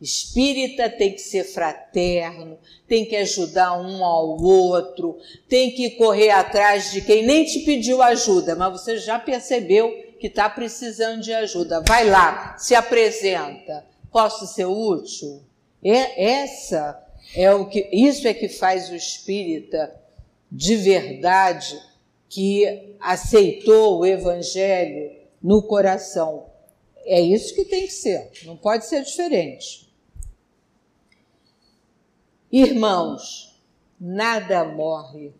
Espírita 0.00 0.90
tem 0.90 1.12
que 1.12 1.20
ser 1.20 1.44
fraterno, 1.44 2.58
tem 2.88 3.06
que 3.06 3.14
ajudar 3.16 3.80
um 3.80 4.04
ao 4.04 4.42
outro, 4.42 5.18
tem 5.48 5.70
que 5.70 5.90
correr 5.90 6.30
atrás 6.30 6.90
de 6.90 7.00
quem 7.00 7.24
nem 7.24 7.44
te 7.44 7.60
pediu 7.60 8.02
ajuda, 8.02 8.56
mas 8.56 8.72
você 8.72 8.98
já 8.98 9.18
percebeu 9.20 9.90
que 10.18 10.26
está 10.26 10.50
precisando 10.50 11.22
de 11.22 11.32
ajuda. 11.32 11.80
Vai 11.86 12.10
lá, 12.10 12.58
se 12.58 12.74
apresenta. 12.74 13.86
Posso 14.10 14.46
ser 14.46 14.66
útil? 14.66 15.42
É 15.82 16.42
essa 16.42 17.05
é 17.34 17.52
o 17.52 17.66
que, 17.66 17.88
isso 17.92 18.26
é 18.28 18.34
que 18.34 18.48
faz 18.48 18.90
o 18.90 18.94
espírita 18.94 19.94
de 20.50 20.76
verdade 20.76 21.80
que 22.28 22.96
aceitou 23.00 23.98
o 23.98 24.06
evangelho 24.06 25.12
no 25.42 25.62
coração. 25.62 26.46
É 27.04 27.20
isso 27.20 27.54
que 27.54 27.64
tem 27.64 27.86
que 27.86 27.92
ser, 27.92 28.30
não 28.44 28.56
pode 28.56 28.86
ser 28.86 29.02
diferente. 29.02 29.86
Irmãos, 32.50 33.60
nada 34.00 34.64
morre. 34.64 35.32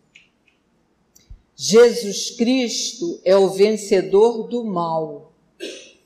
Jesus 1.55 2.31
Cristo 2.31 3.19
é 3.23 3.35
o 3.35 3.49
vencedor 3.49 4.47
do 4.47 4.63
mal. 4.63 5.33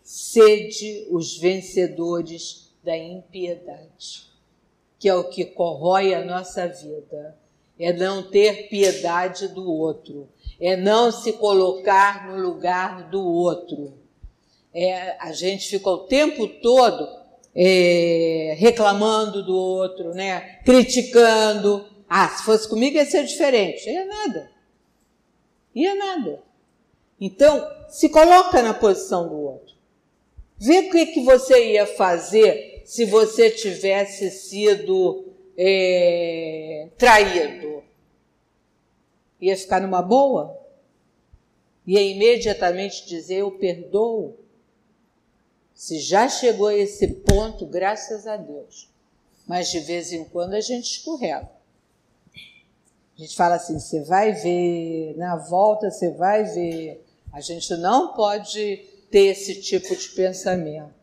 Sede 0.03 1.07
os 1.09 1.38
vencedores 1.38 2.73
da 2.84 2.97
impiedade 2.97 4.30
que 5.02 5.10
é 5.10 5.16
o 5.16 5.24
que 5.24 5.43
corrói 5.45 6.14
a 6.14 6.24
nossa 6.24 6.68
vida, 6.68 7.36
é 7.80 7.91
não 7.91 8.22
ter 8.22 8.70
piedade 8.70 9.47
do 9.47 9.68
outro, 9.68 10.30
é 10.60 10.78
não 10.78 11.12
se 11.12 11.34
colocar 11.34 12.28
no 12.28 12.39
lugar 12.39 13.10
do 13.10 13.20
outro. 13.20 13.97
É, 14.72 15.18
a 15.20 15.34
gente 15.34 15.68
fica 15.68 15.89
o 15.89 16.06
tempo 16.06 16.47
todo 16.47 17.10
é, 17.56 18.54
reclamando 18.60 19.43
do 19.43 19.56
outro, 19.58 20.14
né? 20.14 20.60
criticando. 20.64 21.84
Ah, 22.08 22.30
se 22.30 22.43
fosse 22.43 22.70
comigo 22.70 22.95
ia 22.95 23.06
ser 23.06 23.24
diferente. 23.24 23.89
Ia 23.89 24.06
nada. 24.06 24.52
Ia 25.74 25.95
nada. 25.95 26.43
Então, 27.20 27.68
se 27.89 28.08
coloca 28.08 28.62
na 28.62 28.76
posição 28.76 29.28
do 29.28 29.36
outro. 29.36 29.74
Vê 30.60 30.82
o 30.82 30.91
que, 30.91 31.08
que 31.08 31.24
você 31.24 31.72
ia 31.72 31.88
fazer 31.88 32.70
se 32.86 33.05
você 33.05 33.49
tivesse 33.49 34.29
sido 34.32 35.25
é, 35.57 36.89
traído? 36.97 37.84
Ia 39.39 39.57
ficar 39.57 39.82
numa 39.82 40.01
boa? 40.01 40.59
Ia 41.86 42.01
imediatamente 42.01 43.07
dizer: 43.07 43.38
Eu 43.38 43.51
perdoo? 43.51 44.38
Se 45.73 45.99
já 45.99 46.29
chegou 46.29 46.67
a 46.67 46.75
esse 46.75 47.07
ponto, 47.07 47.65
graças 47.65 48.27
a 48.27 48.38
Deus. 48.38 48.89
Mas 49.47 49.69
de 49.71 49.79
vez 49.79 50.13
em 50.13 50.23
quando 50.25 50.53
a 50.53 50.61
gente 50.61 50.97
escorrega. 50.97 51.49
A 53.17 53.21
gente 53.21 53.36
fala 53.36 53.55
assim: 53.55 53.79
você 53.79 54.03
vai 54.03 54.32
ver, 54.32 55.15
na 55.17 55.36
volta 55.36 55.89
você 55.89 56.11
vai 56.11 56.43
ver. 56.43 57.03
A 57.34 57.41
gente 57.41 57.75
não 57.77 58.13
pode 58.13 58.77
ter 59.09 59.27
esse 59.27 59.61
tipo 59.61 59.95
de 59.95 60.09
pensamento. 60.09 61.01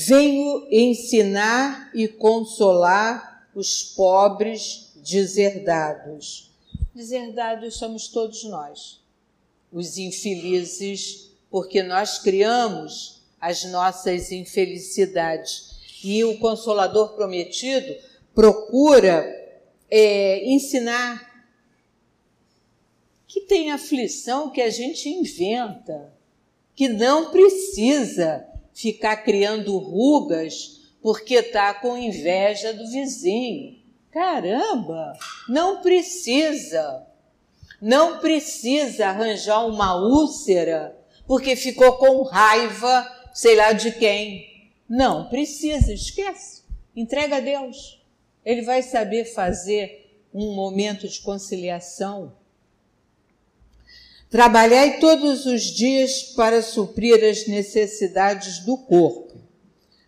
Venho 0.00 0.68
ensinar 0.70 1.90
e 1.92 2.06
consolar 2.06 3.50
os 3.52 3.82
pobres 3.82 4.92
deserdados. 4.94 6.52
Deserdados 6.94 7.78
somos 7.78 8.06
todos 8.06 8.44
nós, 8.44 9.00
os 9.72 9.98
infelizes, 9.98 11.32
porque 11.50 11.82
nós 11.82 12.16
criamos 12.20 13.22
as 13.40 13.64
nossas 13.64 14.30
infelicidades. 14.30 15.80
E 16.04 16.22
o 16.22 16.38
Consolador 16.38 17.14
Prometido 17.16 17.92
procura 18.32 19.26
é, 19.90 20.48
ensinar 20.48 21.44
que 23.26 23.40
tem 23.40 23.72
aflição 23.72 24.50
que 24.50 24.60
a 24.60 24.70
gente 24.70 25.08
inventa, 25.08 26.14
que 26.76 26.86
não 26.86 27.32
precisa 27.32 28.47
ficar 28.78 29.16
criando 29.18 29.76
rugas 29.76 30.92
porque 31.02 31.34
está 31.34 31.74
com 31.74 31.98
inveja 31.98 32.72
do 32.72 32.88
vizinho. 32.88 33.76
Caramba, 34.12 35.18
não 35.48 35.82
precisa. 35.82 37.04
Não 37.82 38.18
precisa 38.18 39.08
arranjar 39.08 39.66
uma 39.66 39.96
úlcera 39.96 40.96
porque 41.26 41.56
ficou 41.56 41.94
com 41.94 42.22
raiva, 42.22 43.06
sei 43.34 43.56
lá 43.56 43.72
de 43.72 43.90
quem. 43.92 44.70
Não 44.88 45.28
precisa, 45.28 45.92
esquece. 45.92 46.62
Entrega 46.94 47.36
a 47.36 47.40
Deus. 47.40 48.00
Ele 48.44 48.62
vai 48.62 48.82
saber 48.82 49.24
fazer 49.24 50.22
um 50.32 50.54
momento 50.54 51.08
de 51.08 51.20
conciliação 51.20 52.32
Trabalhai 54.30 54.98
todos 54.98 55.46
os 55.46 55.62
dias 55.62 56.22
para 56.22 56.60
suprir 56.60 57.24
as 57.24 57.46
necessidades 57.46 58.58
do 58.58 58.76
corpo. 58.76 59.38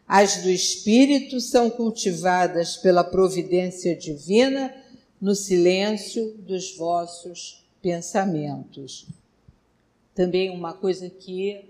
As 0.07 0.43
do 0.43 0.51
espírito 0.51 1.41
são 1.41 1.71
cultivadas 1.71 2.77
pela 2.77 3.03
providência 3.03 3.97
divina 3.97 4.75
no 5.18 5.35
silêncio 5.35 6.35
dos 6.39 6.77
vossos 6.77 7.64
pensamentos. 7.81 9.07
Também 10.14 10.51
uma 10.51 10.75
coisa 10.75 11.09
que 11.09 11.64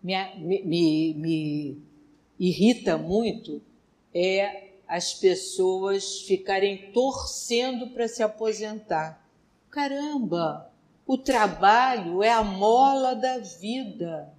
me, 0.00 0.14
me, 0.38 1.14
me 1.14 1.78
irrita 2.38 2.96
muito 2.96 3.60
é 4.14 4.68
as 4.86 5.14
pessoas 5.14 6.20
ficarem 6.20 6.92
torcendo 6.92 7.88
para 7.88 8.06
se 8.06 8.22
aposentar. 8.22 9.28
Caramba! 9.68 10.67
O 11.08 11.16
trabalho 11.16 12.22
é 12.22 12.30
a 12.30 12.44
mola 12.44 13.14
da 13.14 13.38
vida. 13.38 14.30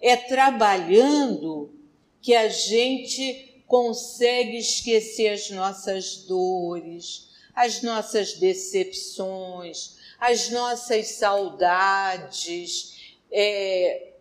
É 0.00 0.16
trabalhando 0.16 1.72
que 2.20 2.34
a 2.34 2.48
gente 2.48 3.62
consegue 3.68 4.56
esquecer 4.56 5.28
as 5.28 5.50
nossas 5.50 6.16
dores, 6.24 7.28
as 7.54 7.80
nossas 7.80 8.32
decepções, 8.32 9.98
as 10.18 10.50
nossas 10.50 11.12
saudades. 11.12 13.16
É... 13.30 14.14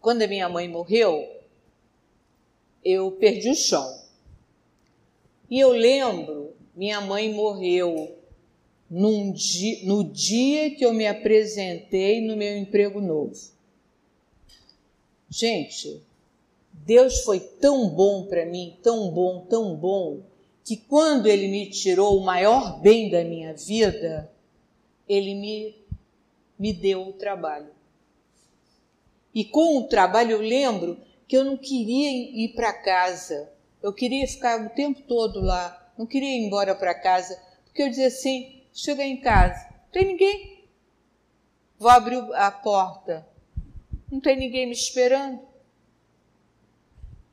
Quando 0.00 0.22
a 0.22 0.26
minha 0.26 0.48
mãe 0.48 0.66
morreu, 0.66 1.40
eu 2.84 3.12
perdi 3.12 3.48
o 3.48 3.54
chão. 3.54 4.02
E 5.48 5.60
eu 5.60 5.70
lembro, 5.70 6.52
minha 6.74 7.00
mãe 7.00 7.32
morreu 7.32 8.21
dia, 9.32 9.86
no 9.86 10.04
dia 10.04 10.74
que 10.74 10.84
eu 10.84 10.92
me 10.92 11.06
apresentei 11.06 12.20
no 12.20 12.36
meu 12.36 12.58
emprego 12.58 13.00
novo. 13.00 13.34
Gente, 15.30 16.02
Deus 16.72 17.20
foi 17.22 17.40
tão 17.40 17.88
bom 17.88 18.26
para 18.26 18.44
mim, 18.44 18.76
tão 18.82 19.10
bom, 19.10 19.46
tão 19.48 19.74
bom, 19.74 20.20
que 20.62 20.76
quando 20.76 21.26
Ele 21.26 21.48
me 21.48 21.70
tirou 21.70 22.18
o 22.18 22.24
maior 22.24 22.80
bem 22.80 23.10
da 23.10 23.24
minha 23.24 23.54
vida, 23.54 24.30
Ele 25.08 25.34
me, 25.34 25.74
me 26.58 26.72
deu 26.72 27.08
o 27.08 27.12
trabalho. 27.12 27.70
E 29.34 29.42
com 29.44 29.78
o 29.78 29.84
trabalho 29.84 30.32
eu 30.32 30.40
lembro 30.40 30.98
que 31.26 31.34
eu 31.34 31.44
não 31.44 31.56
queria 31.56 32.10
ir 32.10 32.54
para 32.54 32.74
casa, 32.74 33.50
eu 33.82 33.92
queria 33.92 34.26
ficar 34.28 34.66
o 34.66 34.70
tempo 34.70 35.00
todo 35.08 35.40
lá, 35.40 35.92
não 35.96 36.04
queria 36.04 36.28
ir 36.28 36.44
embora 36.46 36.74
para 36.74 36.94
casa, 36.94 37.40
porque 37.64 37.82
eu 37.82 37.88
dizia 37.88 38.08
assim: 38.08 38.61
cheguei 38.72 39.06
em 39.06 39.20
casa, 39.20 39.68
não 39.70 39.90
tem 39.92 40.06
ninguém. 40.06 40.64
Vou 41.78 41.90
abrir 41.90 42.22
a 42.34 42.50
porta, 42.50 43.26
não 44.10 44.20
tem 44.20 44.36
ninguém 44.36 44.66
me 44.66 44.72
esperando. 44.72 45.40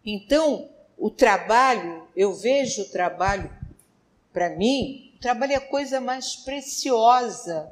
Então, 0.04 0.70
o 0.98 1.10
trabalho, 1.10 2.08
eu 2.16 2.34
vejo 2.34 2.82
o 2.82 2.90
trabalho, 2.90 3.54
para 4.34 4.50
mim, 4.50 5.14
o 5.16 5.20
trabalho 5.20 5.54
é 5.54 5.56
a 5.56 5.62
coisa 5.62 6.02
mais 6.02 6.36
preciosa. 6.36 7.72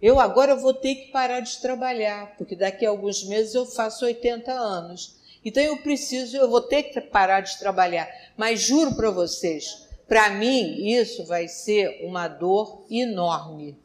Eu 0.00 0.18
agora 0.18 0.56
vou 0.56 0.74
ter 0.74 0.96
que 0.96 1.12
parar 1.12 1.40
de 1.40 1.60
trabalhar, 1.60 2.34
porque 2.36 2.56
daqui 2.56 2.84
a 2.84 2.90
alguns 2.90 3.22
meses 3.24 3.54
eu 3.54 3.64
faço 3.64 4.04
80 4.04 4.50
anos. 4.50 5.16
Então 5.44 5.62
eu 5.62 5.76
preciso, 5.78 6.36
eu 6.36 6.50
vou 6.50 6.60
ter 6.60 6.84
que 6.84 7.00
parar 7.00 7.40
de 7.40 7.58
trabalhar. 7.58 8.08
Mas 8.36 8.60
juro 8.60 8.94
para 8.94 9.10
vocês, 9.10 9.88
para 10.12 10.28
mim 10.28 10.74
isso 10.90 11.24
vai 11.24 11.48
ser 11.48 12.04
uma 12.04 12.28
dor 12.28 12.84
enorme. 12.90 13.78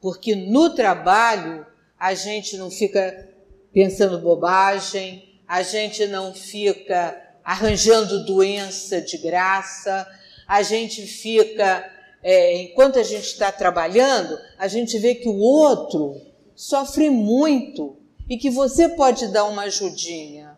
Porque 0.00 0.34
no 0.34 0.74
trabalho 0.74 1.66
a 1.98 2.14
gente 2.14 2.56
não 2.56 2.70
fica 2.70 3.28
pensando 3.70 4.18
bobagem, 4.18 5.38
a 5.46 5.62
gente 5.62 6.06
não 6.06 6.32
fica 6.32 7.22
arranjando 7.44 8.24
doença 8.24 9.02
de 9.02 9.18
graça, 9.18 10.08
a 10.48 10.62
gente 10.62 11.02
fica, 11.02 11.86
é, 12.22 12.62
enquanto 12.62 12.98
a 12.98 13.02
gente 13.02 13.26
está 13.26 13.52
trabalhando, 13.52 14.38
a 14.56 14.66
gente 14.68 14.98
vê 14.98 15.16
que 15.16 15.28
o 15.28 15.36
outro 15.36 16.18
sofre 16.56 17.10
muito 17.10 17.98
e 18.26 18.38
que 18.38 18.48
você 18.48 18.88
pode 18.88 19.28
dar 19.28 19.44
uma 19.44 19.64
ajudinha. 19.64 20.51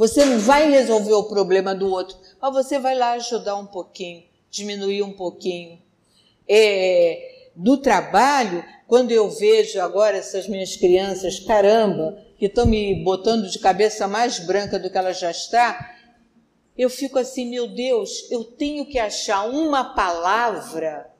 Você 0.00 0.24
não 0.24 0.38
vai 0.38 0.70
resolver 0.70 1.12
o 1.12 1.24
problema 1.24 1.74
do 1.74 1.90
outro, 1.90 2.16
mas 2.40 2.54
você 2.54 2.78
vai 2.78 2.96
lá 2.96 3.12
ajudar 3.12 3.56
um 3.56 3.66
pouquinho, 3.66 4.24
diminuir 4.50 5.02
um 5.02 5.12
pouquinho. 5.12 5.78
É, 6.48 7.50
do 7.54 7.76
trabalho, 7.76 8.64
quando 8.88 9.10
eu 9.10 9.28
vejo 9.28 9.78
agora 9.78 10.16
essas 10.16 10.48
minhas 10.48 10.74
crianças, 10.74 11.38
caramba, 11.40 12.16
que 12.38 12.46
estão 12.46 12.64
me 12.64 13.04
botando 13.04 13.50
de 13.50 13.58
cabeça 13.58 14.08
mais 14.08 14.38
branca 14.38 14.78
do 14.78 14.88
que 14.88 14.96
ela 14.96 15.12
já 15.12 15.30
está, 15.30 15.94
eu 16.78 16.88
fico 16.88 17.18
assim, 17.18 17.50
meu 17.50 17.68
Deus, 17.68 18.26
eu 18.30 18.42
tenho 18.42 18.86
que 18.86 18.98
achar 18.98 19.46
uma 19.50 19.92
palavra 19.92 21.10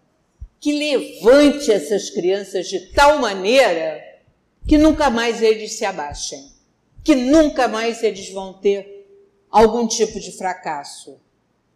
que 0.59 0.73
levante 0.73 1.71
essas 1.71 2.09
crianças 2.09 2.67
de 2.67 2.81
tal 2.95 3.19
maneira 3.19 4.03
que 4.67 4.79
nunca 4.79 5.11
mais 5.11 5.43
eles 5.43 5.73
se 5.73 5.85
abaixem, 5.85 6.50
que 7.03 7.15
nunca 7.15 7.67
mais 7.69 8.03
eles 8.03 8.31
vão 8.31 8.53
ter 8.53 9.07
algum 9.51 9.87
tipo 9.87 10.21
de 10.21 10.33
fracasso. 10.33 11.19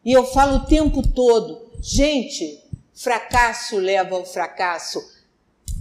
E 0.05 0.12
eu 0.12 0.25
falo 0.25 0.59
o 0.59 0.66
tempo 0.66 1.03
todo, 1.03 1.70
gente, 1.81 2.62
fracasso 2.95 3.77
leva 3.79 4.14
ao 4.14 4.25
fracasso, 4.25 5.03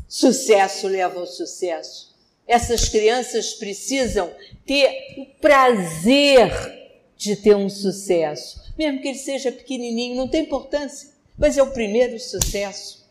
sucesso 0.08 0.88
leva 0.88 1.20
ao 1.20 1.28
sucesso. 1.28 2.14
Essas 2.48 2.90
crianças 2.90 3.54
precisam 3.54 4.34
ter 4.66 5.16
o 5.18 5.26
prazer 5.40 6.52
de 7.16 7.36
ter 7.36 7.56
um 7.56 7.70
sucesso, 7.70 8.62
mesmo 8.78 9.02
que 9.02 9.08
ele 9.08 9.18
seja 9.18 9.52
pequenininho, 9.52 10.16
não 10.16 10.28
tem 10.28 10.44
importância, 10.44 11.12
mas 11.38 11.58
é 11.58 11.64
o 11.64 11.72
primeiro 11.72 12.20
sucesso. 12.20 13.04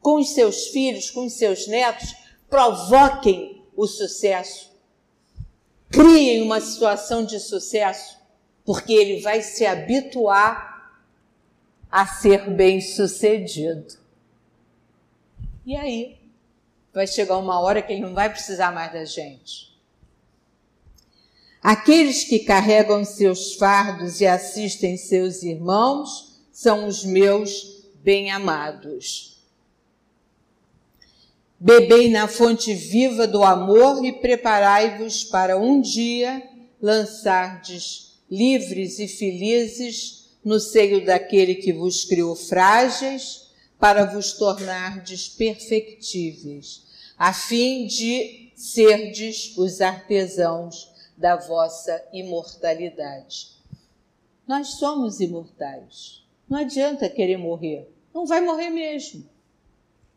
Com 0.00 0.16
os 0.16 0.30
seus 0.30 0.68
filhos, 0.68 1.10
com 1.10 1.26
os 1.26 1.32
seus 1.32 1.66
netos, 1.66 2.14
provoquem 2.48 3.64
o 3.74 3.86
sucesso. 3.86 4.75
Criem 5.90 6.42
uma 6.42 6.60
situação 6.60 7.24
de 7.24 7.38
sucesso, 7.38 8.18
porque 8.64 8.92
ele 8.92 9.20
vai 9.20 9.42
se 9.42 9.64
habituar 9.64 11.00
a 11.90 12.06
ser 12.06 12.50
bem-sucedido. 12.50 13.94
E 15.64 15.76
aí, 15.76 16.18
vai 16.92 17.06
chegar 17.06 17.36
uma 17.38 17.60
hora 17.60 17.82
que 17.82 17.92
ele 17.92 18.02
não 18.02 18.14
vai 18.14 18.30
precisar 18.30 18.72
mais 18.72 18.92
da 18.92 19.04
gente. 19.04 19.74
Aqueles 21.62 22.24
que 22.24 22.40
carregam 22.40 23.04
seus 23.04 23.54
fardos 23.54 24.20
e 24.20 24.26
assistem 24.26 24.96
seus 24.96 25.42
irmãos 25.42 26.40
são 26.52 26.86
os 26.86 27.04
meus 27.04 27.84
bem-amados. 27.96 29.35
Bebei 31.58 32.10
na 32.10 32.28
fonte 32.28 32.74
viva 32.74 33.26
do 33.26 33.42
amor 33.42 34.04
e 34.04 34.12
preparai-vos 34.12 35.24
para 35.24 35.58
um 35.58 35.80
dia 35.80 36.42
lançardes 36.80 38.20
livres 38.30 38.98
e 38.98 39.08
felizes 39.08 40.36
no 40.44 40.60
seio 40.60 41.04
daquele 41.04 41.54
que 41.54 41.72
vos 41.72 42.04
criou 42.04 42.36
frágeis 42.36 43.50
para 43.78 44.04
vos 44.04 44.32
tornardes 44.32 45.28
perfectíveis 45.28 46.86
a 47.16 47.32
fim 47.32 47.86
de 47.86 48.52
serdes 48.54 49.56
os 49.56 49.80
artesãos 49.80 50.92
da 51.16 51.36
vossa 51.36 52.04
imortalidade. 52.12 53.56
Nós 54.46 54.78
somos 54.78 55.20
imortais. 55.20 56.22
Não 56.48 56.58
adianta 56.58 57.08
querer 57.08 57.38
morrer. 57.38 57.90
Não 58.14 58.26
vai 58.26 58.40
morrer 58.40 58.70
mesmo. 58.70 59.26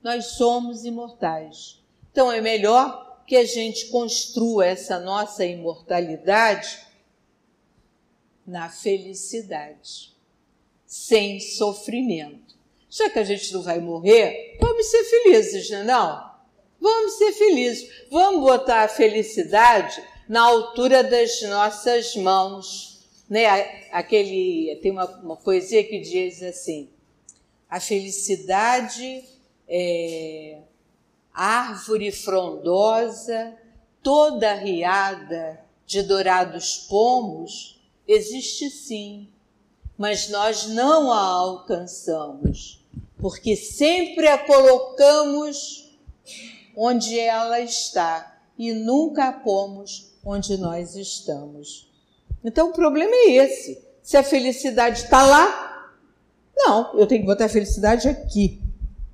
Nós 0.04 0.26
somos 0.38 0.86
imortais. 0.86 1.80
Então 2.12 2.32
é 2.32 2.42
melhor 2.42 3.24
que 3.26 3.36
a 3.36 3.46
gente 3.46 3.88
construa 3.88 4.66
essa 4.66 5.00
nossa 5.00 5.46
imortalidade 5.46 6.80
na 8.46 8.70
felicidade, 8.70 10.16
sem 10.86 11.40
sofrimento. 11.40 12.58
Já 12.90 13.10
que 13.10 13.20
a 13.20 13.24
gente 13.24 13.54
não 13.54 13.62
vai 13.62 13.80
morrer, 13.80 14.58
vamos 14.60 14.88
ser 14.88 15.04
felizes, 15.04 15.70
não 15.70 15.78
é? 15.78 15.84
Não? 15.84 16.30
Vamos 16.82 17.14
ser 17.18 17.34
felizes. 17.34 18.08
Vamos 18.10 18.42
botar 18.42 18.84
a 18.84 18.88
felicidade 18.88 20.02
na 20.28 20.42
altura 20.42 21.04
das 21.04 21.42
nossas 21.44 22.16
mãos. 22.16 23.08
Né? 23.30 23.46
Aquele, 23.92 24.80
tem 24.82 24.92
uma, 24.92 25.06
uma 25.06 25.36
poesia 25.36 25.84
que 25.84 26.00
diz 26.00 26.42
assim: 26.42 26.90
a 27.70 27.80
felicidade 27.80 29.24
é 29.70 30.62
árvore 31.34 32.12
frondosa, 32.12 33.54
toda 34.02 34.54
riada 34.56 35.64
de 35.86 36.02
dourados 36.04 36.88
pomos, 36.90 37.80
existe 38.08 38.70
sim, 38.70 39.30
mas 39.98 40.30
nós 40.30 40.68
não 40.68 41.12
a 41.12 41.22
alcançamos, 41.22 42.84
porque 43.18 43.56
sempre 43.56 44.28
a 44.28 44.38
colocamos 44.38 45.98
onde 46.76 47.20
ela 47.20 47.60
está 47.60 48.42
e 48.58 48.72
nunca 48.74 49.28
a 49.30 49.34
pomos 49.34 50.12
onde 50.26 50.58
nós 50.58 50.96
estamos. 50.96 51.90
Então 52.44 52.70
o 52.70 52.74
problema 52.74 53.14
é 53.14 53.32
esse. 53.32 53.82
Se 54.02 54.18
a 54.18 54.24
felicidade 54.24 55.04
está 55.04 55.26
lá, 55.26 55.94
não, 56.56 56.98
eu 56.98 57.06
tenho 57.06 57.22
que 57.22 57.28
botar 57.28 57.46
a 57.46 57.50
felicidade 57.50 58.08
aqui, 58.08 58.62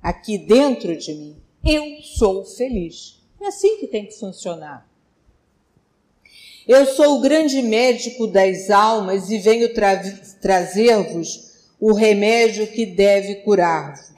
aqui 0.06 0.38
dentro 0.38 0.96
de 0.96 1.12
mim. 1.12 1.36
Eu 1.64 2.00
sou 2.00 2.44
feliz. 2.44 3.20
É 3.40 3.48
assim 3.48 3.78
que 3.78 3.88
tem 3.88 4.06
que 4.06 4.16
funcionar. 4.16 4.88
Eu 6.64 6.86
sou 6.86 7.18
o 7.18 7.20
grande 7.20 7.60
médico 7.60 8.28
das 8.28 8.70
almas 8.70 9.30
e 9.30 9.38
venho 9.38 9.74
tra 9.74 10.00
trazer-vos 10.40 11.66
o 11.80 11.92
remédio 11.92 12.68
que 12.68 12.86
deve 12.86 13.36
curar-vos. 13.36 14.12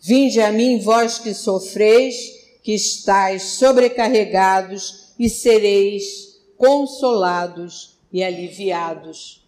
Vinde 0.00 0.40
a 0.40 0.50
mim, 0.50 0.80
vós 0.80 1.16
que 1.20 1.32
sofreis 1.32 2.16
que 2.60 2.72
estáis 2.72 3.42
sobrecarregados 3.42 5.12
e 5.16 5.28
sereis 5.30 6.40
consolados 6.56 8.00
e 8.12 8.20
aliviados 8.24 9.46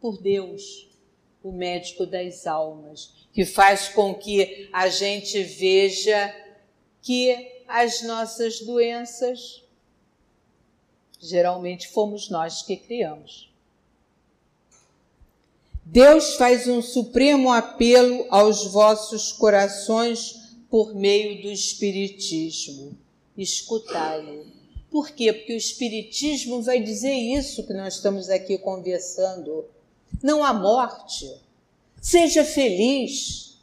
por 0.00 0.22
Deus. 0.22 0.88
o 1.44 1.50
médico 1.50 2.06
das 2.06 2.46
almas, 2.46 3.21
que 3.32 3.44
faz 3.44 3.88
com 3.88 4.14
que 4.14 4.68
a 4.72 4.88
gente 4.88 5.42
veja 5.42 6.34
que 7.00 7.62
as 7.66 8.02
nossas 8.02 8.60
doenças 8.60 9.62
geralmente 11.18 11.88
fomos 11.88 12.28
nós 12.28 12.62
que 12.62 12.76
criamos. 12.76 13.50
Deus 15.84 16.34
faz 16.34 16.66
um 16.68 16.80
supremo 16.82 17.52
apelo 17.52 18.26
aos 18.30 18.66
vossos 18.66 19.32
corações 19.32 20.56
por 20.70 20.94
meio 20.94 21.42
do 21.42 21.50
Espiritismo. 21.50 22.96
Escutai-o. 23.36 24.46
Por 24.90 25.10
quê? 25.10 25.32
Porque 25.32 25.54
o 25.54 25.56
Espiritismo 25.56 26.62
vai 26.62 26.82
dizer 26.82 27.14
isso 27.14 27.66
que 27.66 27.72
nós 27.72 27.96
estamos 27.96 28.28
aqui 28.28 28.58
conversando. 28.58 29.66
Não 30.22 30.44
há 30.44 30.52
morte. 30.52 31.30
Seja 32.02 32.44
feliz. 32.44 33.58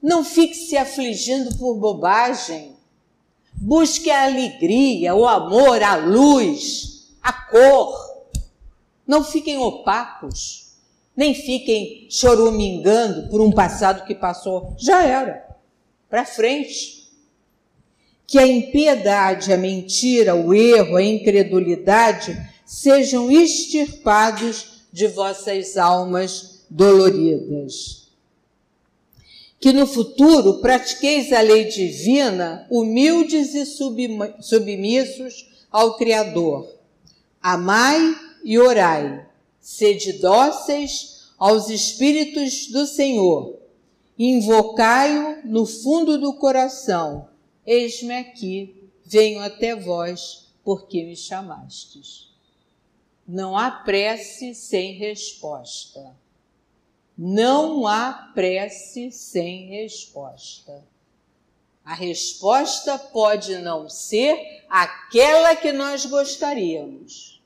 Não 0.00 0.24
fique 0.24 0.54
se 0.54 0.78
afligindo 0.78 1.54
por 1.56 1.74
bobagem. 1.74 2.74
Busque 3.52 4.10
a 4.10 4.24
alegria, 4.24 5.14
o 5.14 5.26
amor, 5.26 5.82
a 5.82 5.96
luz, 5.96 7.14
a 7.22 7.34
cor. 7.34 8.24
Não 9.06 9.22
fiquem 9.22 9.58
opacos 9.58 10.64
nem 11.16 11.34
fiquem 11.34 12.06
choramingando 12.10 13.28
por 13.28 13.40
um 13.40 13.52
passado 13.52 14.04
que 14.04 14.14
passou. 14.14 14.74
Já 14.76 15.04
era. 15.04 15.46
Para 16.08 16.24
frente. 16.24 17.04
Que 18.26 18.38
a 18.38 18.46
impiedade, 18.46 19.52
a 19.52 19.56
mentira, 19.56 20.34
o 20.34 20.52
erro, 20.52 20.96
a 20.96 21.02
incredulidade 21.02 22.36
sejam 22.64 23.30
extirpados 23.30 24.86
de 24.92 25.06
vossas 25.06 25.76
almas 25.76 26.53
doloridas. 26.74 28.08
Que 29.60 29.72
no 29.72 29.86
futuro 29.86 30.60
pratiqueis 30.60 31.32
a 31.32 31.40
lei 31.40 31.66
divina, 31.66 32.66
humildes 32.68 33.54
e 33.54 33.64
submissos 33.64 35.48
ao 35.70 35.96
Criador. 35.96 36.68
Amai 37.40 38.14
e 38.44 38.58
orai 38.58 39.24
sede 39.60 40.14
dóceis 40.14 41.30
aos 41.38 41.70
Espíritos 41.70 42.66
do 42.66 42.86
Senhor, 42.86 43.58
invocai-o 44.18 45.46
no 45.46 45.64
fundo 45.64 46.18
do 46.18 46.34
coração. 46.34 47.28
Eis-me 47.66 48.14
aqui, 48.14 48.90
venho 49.06 49.40
até 49.40 49.74
vós, 49.74 50.52
porque 50.62 51.02
me 51.04 51.16
chamastes. 51.16 52.30
Não 53.26 53.56
há 53.56 53.70
prece 53.70 54.54
sem 54.54 54.92
resposta. 54.92 56.14
Não 57.16 57.86
há 57.86 58.32
prece 58.34 59.10
sem 59.12 59.68
resposta. 59.68 60.84
A 61.84 61.94
resposta 61.94 62.98
pode 62.98 63.58
não 63.58 63.88
ser 63.88 64.64
aquela 64.68 65.54
que 65.54 65.70
nós 65.70 66.06
gostaríamos, 66.06 67.40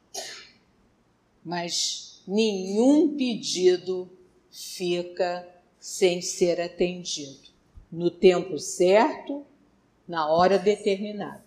mas 1.44 2.22
nenhum 2.26 3.16
pedido 3.16 4.08
fica 4.50 5.46
sem 5.78 6.22
ser 6.22 6.60
atendido, 6.60 7.48
no 7.90 8.10
tempo 8.10 8.58
certo, 8.58 9.44
na 10.06 10.30
hora 10.30 10.58
determinada. 10.58 11.44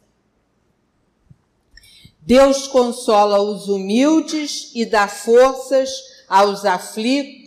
Deus 2.19 2.67
consola 2.67 3.41
os 3.41 3.67
humildes 3.67 4.71
e 4.75 4.85
dá 4.85 5.07
forças 5.07 5.89
aos 6.27 6.65
aflitos 6.65 7.40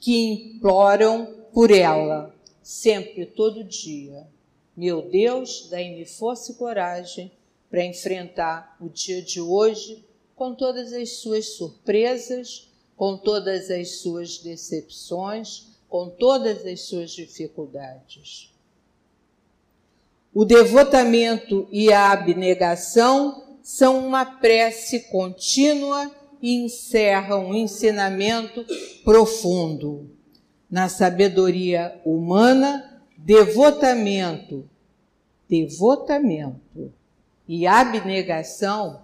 que 0.00 0.16
imploram 0.16 1.26
por 1.52 1.70
ela, 1.70 2.34
sempre, 2.62 3.26
todo 3.26 3.62
dia. 3.62 4.26
Meu 4.76 5.02
Deus, 5.02 5.68
dai-me 5.70 6.06
força 6.06 6.52
e 6.52 6.54
coragem 6.54 7.30
para 7.70 7.84
enfrentar 7.84 8.76
o 8.80 8.88
dia 8.88 9.20
de 9.22 9.40
hoje 9.40 10.04
com 10.34 10.54
todas 10.54 10.92
as 10.92 11.18
suas 11.18 11.54
surpresas, 11.54 12.68
com 12.96 13.16
todas 13.16 13.70
as 13.70 14.00
suas 14.00 14.38
decepções, 14.38 15.68
com 15.88 16.08
todas 16.08 16.64
as 16.66 16.80
suas 16.82 17.10
dificuldades. 17.10 18.52
O 20.34 20.44
devotamento 20.44 21.68
e 21.70 21.92
a 21.92 22.12
abnegação 22.12 23.58
são 23.62 24.06
uma 24.06 24.24
prece 24.24 25.00
contínua 25.10 26.10
e 26.42 26.56
encerram 26.64 27.46
um 27.50 27.54
ensinamento 27.54 28.66
profundo. 29.04 30.10
Na 30.68 30.88
sabedoria 30.88 32.00
humana, 32.04 33.02
devotamento, 33.16 34.68
devotamento 35.48 36.92
e 37.46 37.66
abnegação 37.66 39.02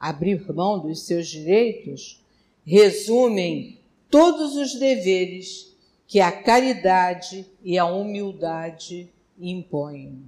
abrir 0.00 0.50
mão 0.50 0.78
dos 0.78 1.02
seus 1.02 1.28
direitos, 1.28 2.24
resumem 2.64 3.78
todos 4.08 4.56
os 4.56 4.74
deveres 4.74 5.76
que 6.06 6.20
a 6.20 6.32
caridade 6.32 7.46
e 7.62 7.78
a 7.78 7.84
humildade 7.84 9.10
impõem. 9.38 10.24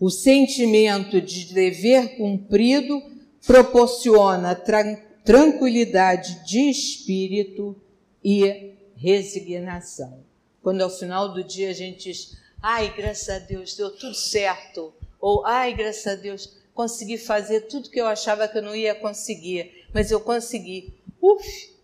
O 0.00 0.10
sentimento 0.10 1.20
de 1.20 1.52
dever 1.52 2.16
cumprido 2.16 3.02
proporciona 3.46 4.54
tra 4.54 5.06
tranquilidade 5.24 6.44
de 6.44 6.70
espírito 6.70 7.74
e 8.22 8.74
resignação. 8.96 10.20
Quando 10.62 10.82
ao 10.82 10.90
final 10.90 11.32
do 11.32 11.42
dia 11.42 11.70
a 11.70 11.72
gente 11.72 12.04
diz, 12.04 12.36
ai, 12.62 12.94
graças 12.96 13.28
a 13.28 13.38
Deus, 13.40 13.74
deu 13.74 13.90
tudo 13.90 14.14
certo, 14.14 14.94
ou 15.20 15.44
ai, 15.44 15.74
graças 15.74 16.06
a 16.06 16.14
Deus, 16.14 16.52
consegui 16.72 17.18
fazer 17.18 17.62
tudo 17.62 17.90
que 17.90 18.00
eu 18.00 18.06
achava 18.06 18.46
que 18.46 18.58
eu 18.58 18.62
não 18.62 18.76
ia 18.76 18.94
conseguir, 18.94 19.84
mas 19.92 20.12
eu 20.12 20.20
consegui. 20.20 20.94
Uf! 21.20 21.74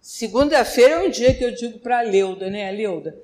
Segunda-feira 0.00 0.94
é 0.94 0.98
um 0.98 1.10
dia 1.10 1.34
que 1.34 1.44
eu 1.44 1.54
digo 1.54 1.80
para 1.80 2.00
a 2.00 2.02
Leuda, 2.02 2.48
né, 2.50 2.70
Leuda? 2.70 3.16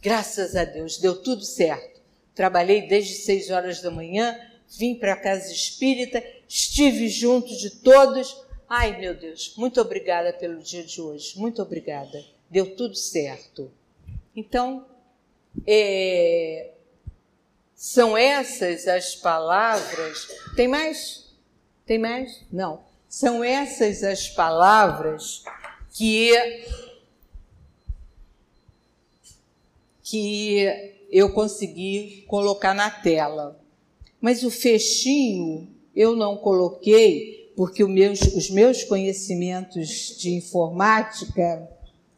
Graças 0.00 0.54
a 0.54 0.64
Deus, 0.64 0.98
deu 0.98 1.16
tudo 1.22 1.44
certo. 1.44 2.00
Trabalhei 2.34 2.86
desde 2.86 3.14
seis 3.14 3.50
horas 3.50 3.80
da 3.80 3.90
manhã, 3.90 4.38
vim 4.76 4.94
para 4.94 5.14
a 5.14 5.16
casa 5.16 5.52
espírita, 5.52 6.22
estive 6.48 7.08
junto 7.08 7.56
de 7.56 7.70
todos. 7.70 8.36
Ai, 8.68 8.98
meu 8.98 9.14
Deus, 9.14 9.54
muito 9.56 9.80
obrigada 9.80 10.32
pelo 10.32 10.60
dia 10.62 10.84
de 10.84 11.00
hoje, 11.00 11.38
muito 11.38 11.62
obrigada. 11.62 12.24
Deu 12.50 12.76
tudo 12.76 12.94
certo. 12.94 13.70
Então, 14.34 14.86
é, 15.66 16.70
são 17.74 18.16
essas 18.16 18.88
as 18.88 19.14
palavras. 19.14 20.28
Tem 20.56 20.66
mais? 20.66 21.32
Tem 21.86 21.98
mais? 21.98 22.44
Não. 22.50 22.82
São 23.08 23.42
essas 23.42 24.02
as 24.02 24.28
palavras 24.28 25.42
que 25.92 26.32
que 30.02 30.64
eu 31.10 31.32
consegui 31.32 32.24
colocar 32.26 32.74
na 32.74 32.90
tela. 32.90 33.60
Mas 34.20 34.42
o 34.42 34.50
fechinho 34.50 35.68
eu 35.94 36.14
não 36.14 36.36
coloquei 36.36 37.52
porque 37.56 37.84
meus, 37.84 38.20
os 38.20 38.50
meus 38.50 38.84
conhecimentos 38.84 40.16
de 40.16 40.30
informática 40.30 41.68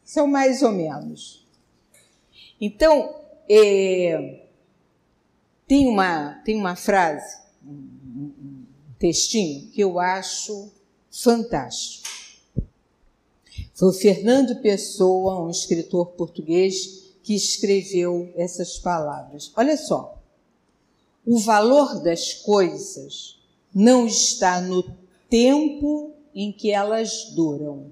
são 0.03 0.27
mais 0.27 0.61
ou 0.61 0.71
menos. 0.71 1.47
Então, 2.59 3.15
é, 3.49 4.45
tem 5.67 5.87
uma, 5.87 6.33
tem 6.45 6.55
uma 6.55 6.75
frase, 6.75 7.39
um 7.65 8.65
textinho, 8.99 9.71
que 9.71 9.81
eu 9.81 9.99
acho 9.99 10.71
fantástico. 11.09 12.07
Foi 13.73 13.89
o 13.89 13.93
Fernando 13.93 14.61
Pessoa, 14.61 15.43
um 15.43 15.49
escritor 15.49 16.11
português, 16.11 17.15
que 17.23 17.33
escreveu 17.33 18.31
essas 18.35 18.77
palavras. 18.77 19.51
Olha 19.55 19.75
só. 19.75 20.20
O 21.25 21.37
valor 21.39 22.01
das 22.01 22.33
coisas 22.33 23.39
não 23.73 24.07
está 24.07 24.59
no 24.59 24.83
tempo 25.29 26.15
em 26.33 26.51
que 26.51 26.71
elas 26.71 27.31
duram, 27.35 27.91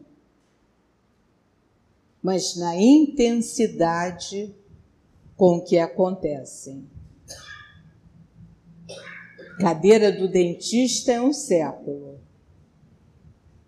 mas 2.21 2.55
na 2.55 2.75
intensidade 2.75 4.53
com 5.38 5.61
que 5.61 5.77
acontecem. 5.77 6.89
Cadeira 9.59 10.11
do 10.11 10.27
dentista 10.27 11.11
é 11.11 11.21
um 11.21 11.34
século. 11.34 12.19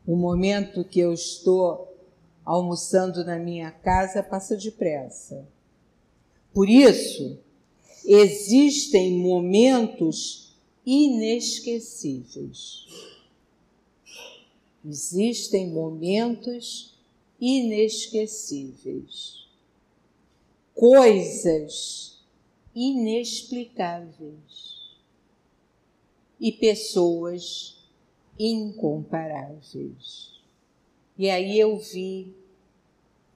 O 0.05 0.15
momento 0.15 0.83
que 0.83 0.99
eu 0.99 1.13
estou 1.13 1.95
almoçando 2.43 3.23
na 3.23 3.37
minha 3.37 3.71
casa 3.71 4.23
passa 4.23 4.57
depressa. 4.57 5.45
Por 6.53 6.69
isso, 6.69 7.39
existem 8.05 9.17
momentos 9.17 10.53
inesquecíveis. 10.85 12.85
Existem 14.83 15.69
momentos 15.69 16.97
inesquecíveis, 17.39 19.47
coisas 20.73 22.19
inexplicáveis 22.73 24.97
e 26.39 26.51
pessoas 26.51 27.77
incomparáveis. 28.39 30.41
E 31.17 31.29
aí 31.29 31.59
eu 31.59 31.77
vi 31.77 32.33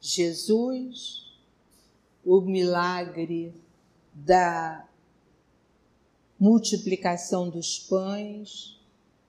Jesus, 0.01 1.31
o 2.23 2.39
milagre 2.41 3.53
da 4.15 4.87
multiplicação 6.39 7.49
dos 7.49 7.79
pães, 7.79 8.79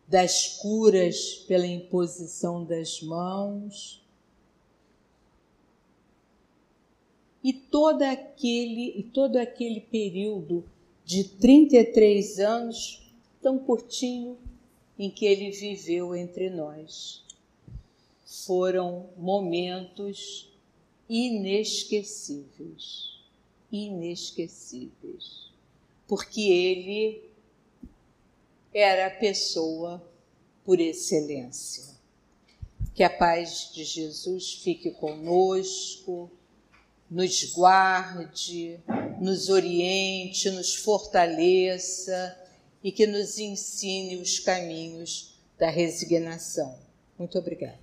das 0.06 0.58
curas 0.58 1.44
pela 1.48 1.66
imposição 1.66 2.64
das 2.64 3.02
mãos. 3.02 4.00
E 7.42 7.52
todo 7.52 8.02
aquele, 8.02 8.96
e 8.96 9.02
todo 9.02 9.36
aquele 9.36 9.80
período 9.80 10.64
de 11.04 11.24
33 11.24 12.38
anos, 12.38 13.12
tão 13.42 13.58
curtinho, 13.58 14.38
em 14.98 15.10
que 15.10 15.26
ele 15.26 15.50
viveu 15.50 16.14
entre 16.14 16.48
nós. 16.48 17.22
Foram 18.46 19.10
momentos 19.16 20.50
inesquecíveis, 21.08 23.15
inesquecíveis, 23.70 25.52
porque 26.06 26.42
ele 26.42 27.22
era 28.72 29.06
a 29.06 29.10
pessoa 29.10 30.02
por 30.64 30.80
excelência. 30.80 31.84
Que 32.94 33.02
a 33.02 33.10
paz 33.10 33.70
de 33.74 33.84
Jesus 33.84 34.54
fique 34.54 34.90
conosco, 34.90 36.30
nos 37.10 37.44
guarde, 37.52 38.80
nos 39.20 39.48
oriente, 39.48 40.50
nos 40.50 40.74
fortaleça 40.74 42.36
e 42.82 42.90
que 42.90 43.06
nos 43.06 43.38
ensine 43.38 44.16
os 44.16 44.38
caminhos 44.38 45.38
da 45.58 45.70
resignação. 45.70 46.78
Muito 47.18 47.38
obrigada. 47.38 47.78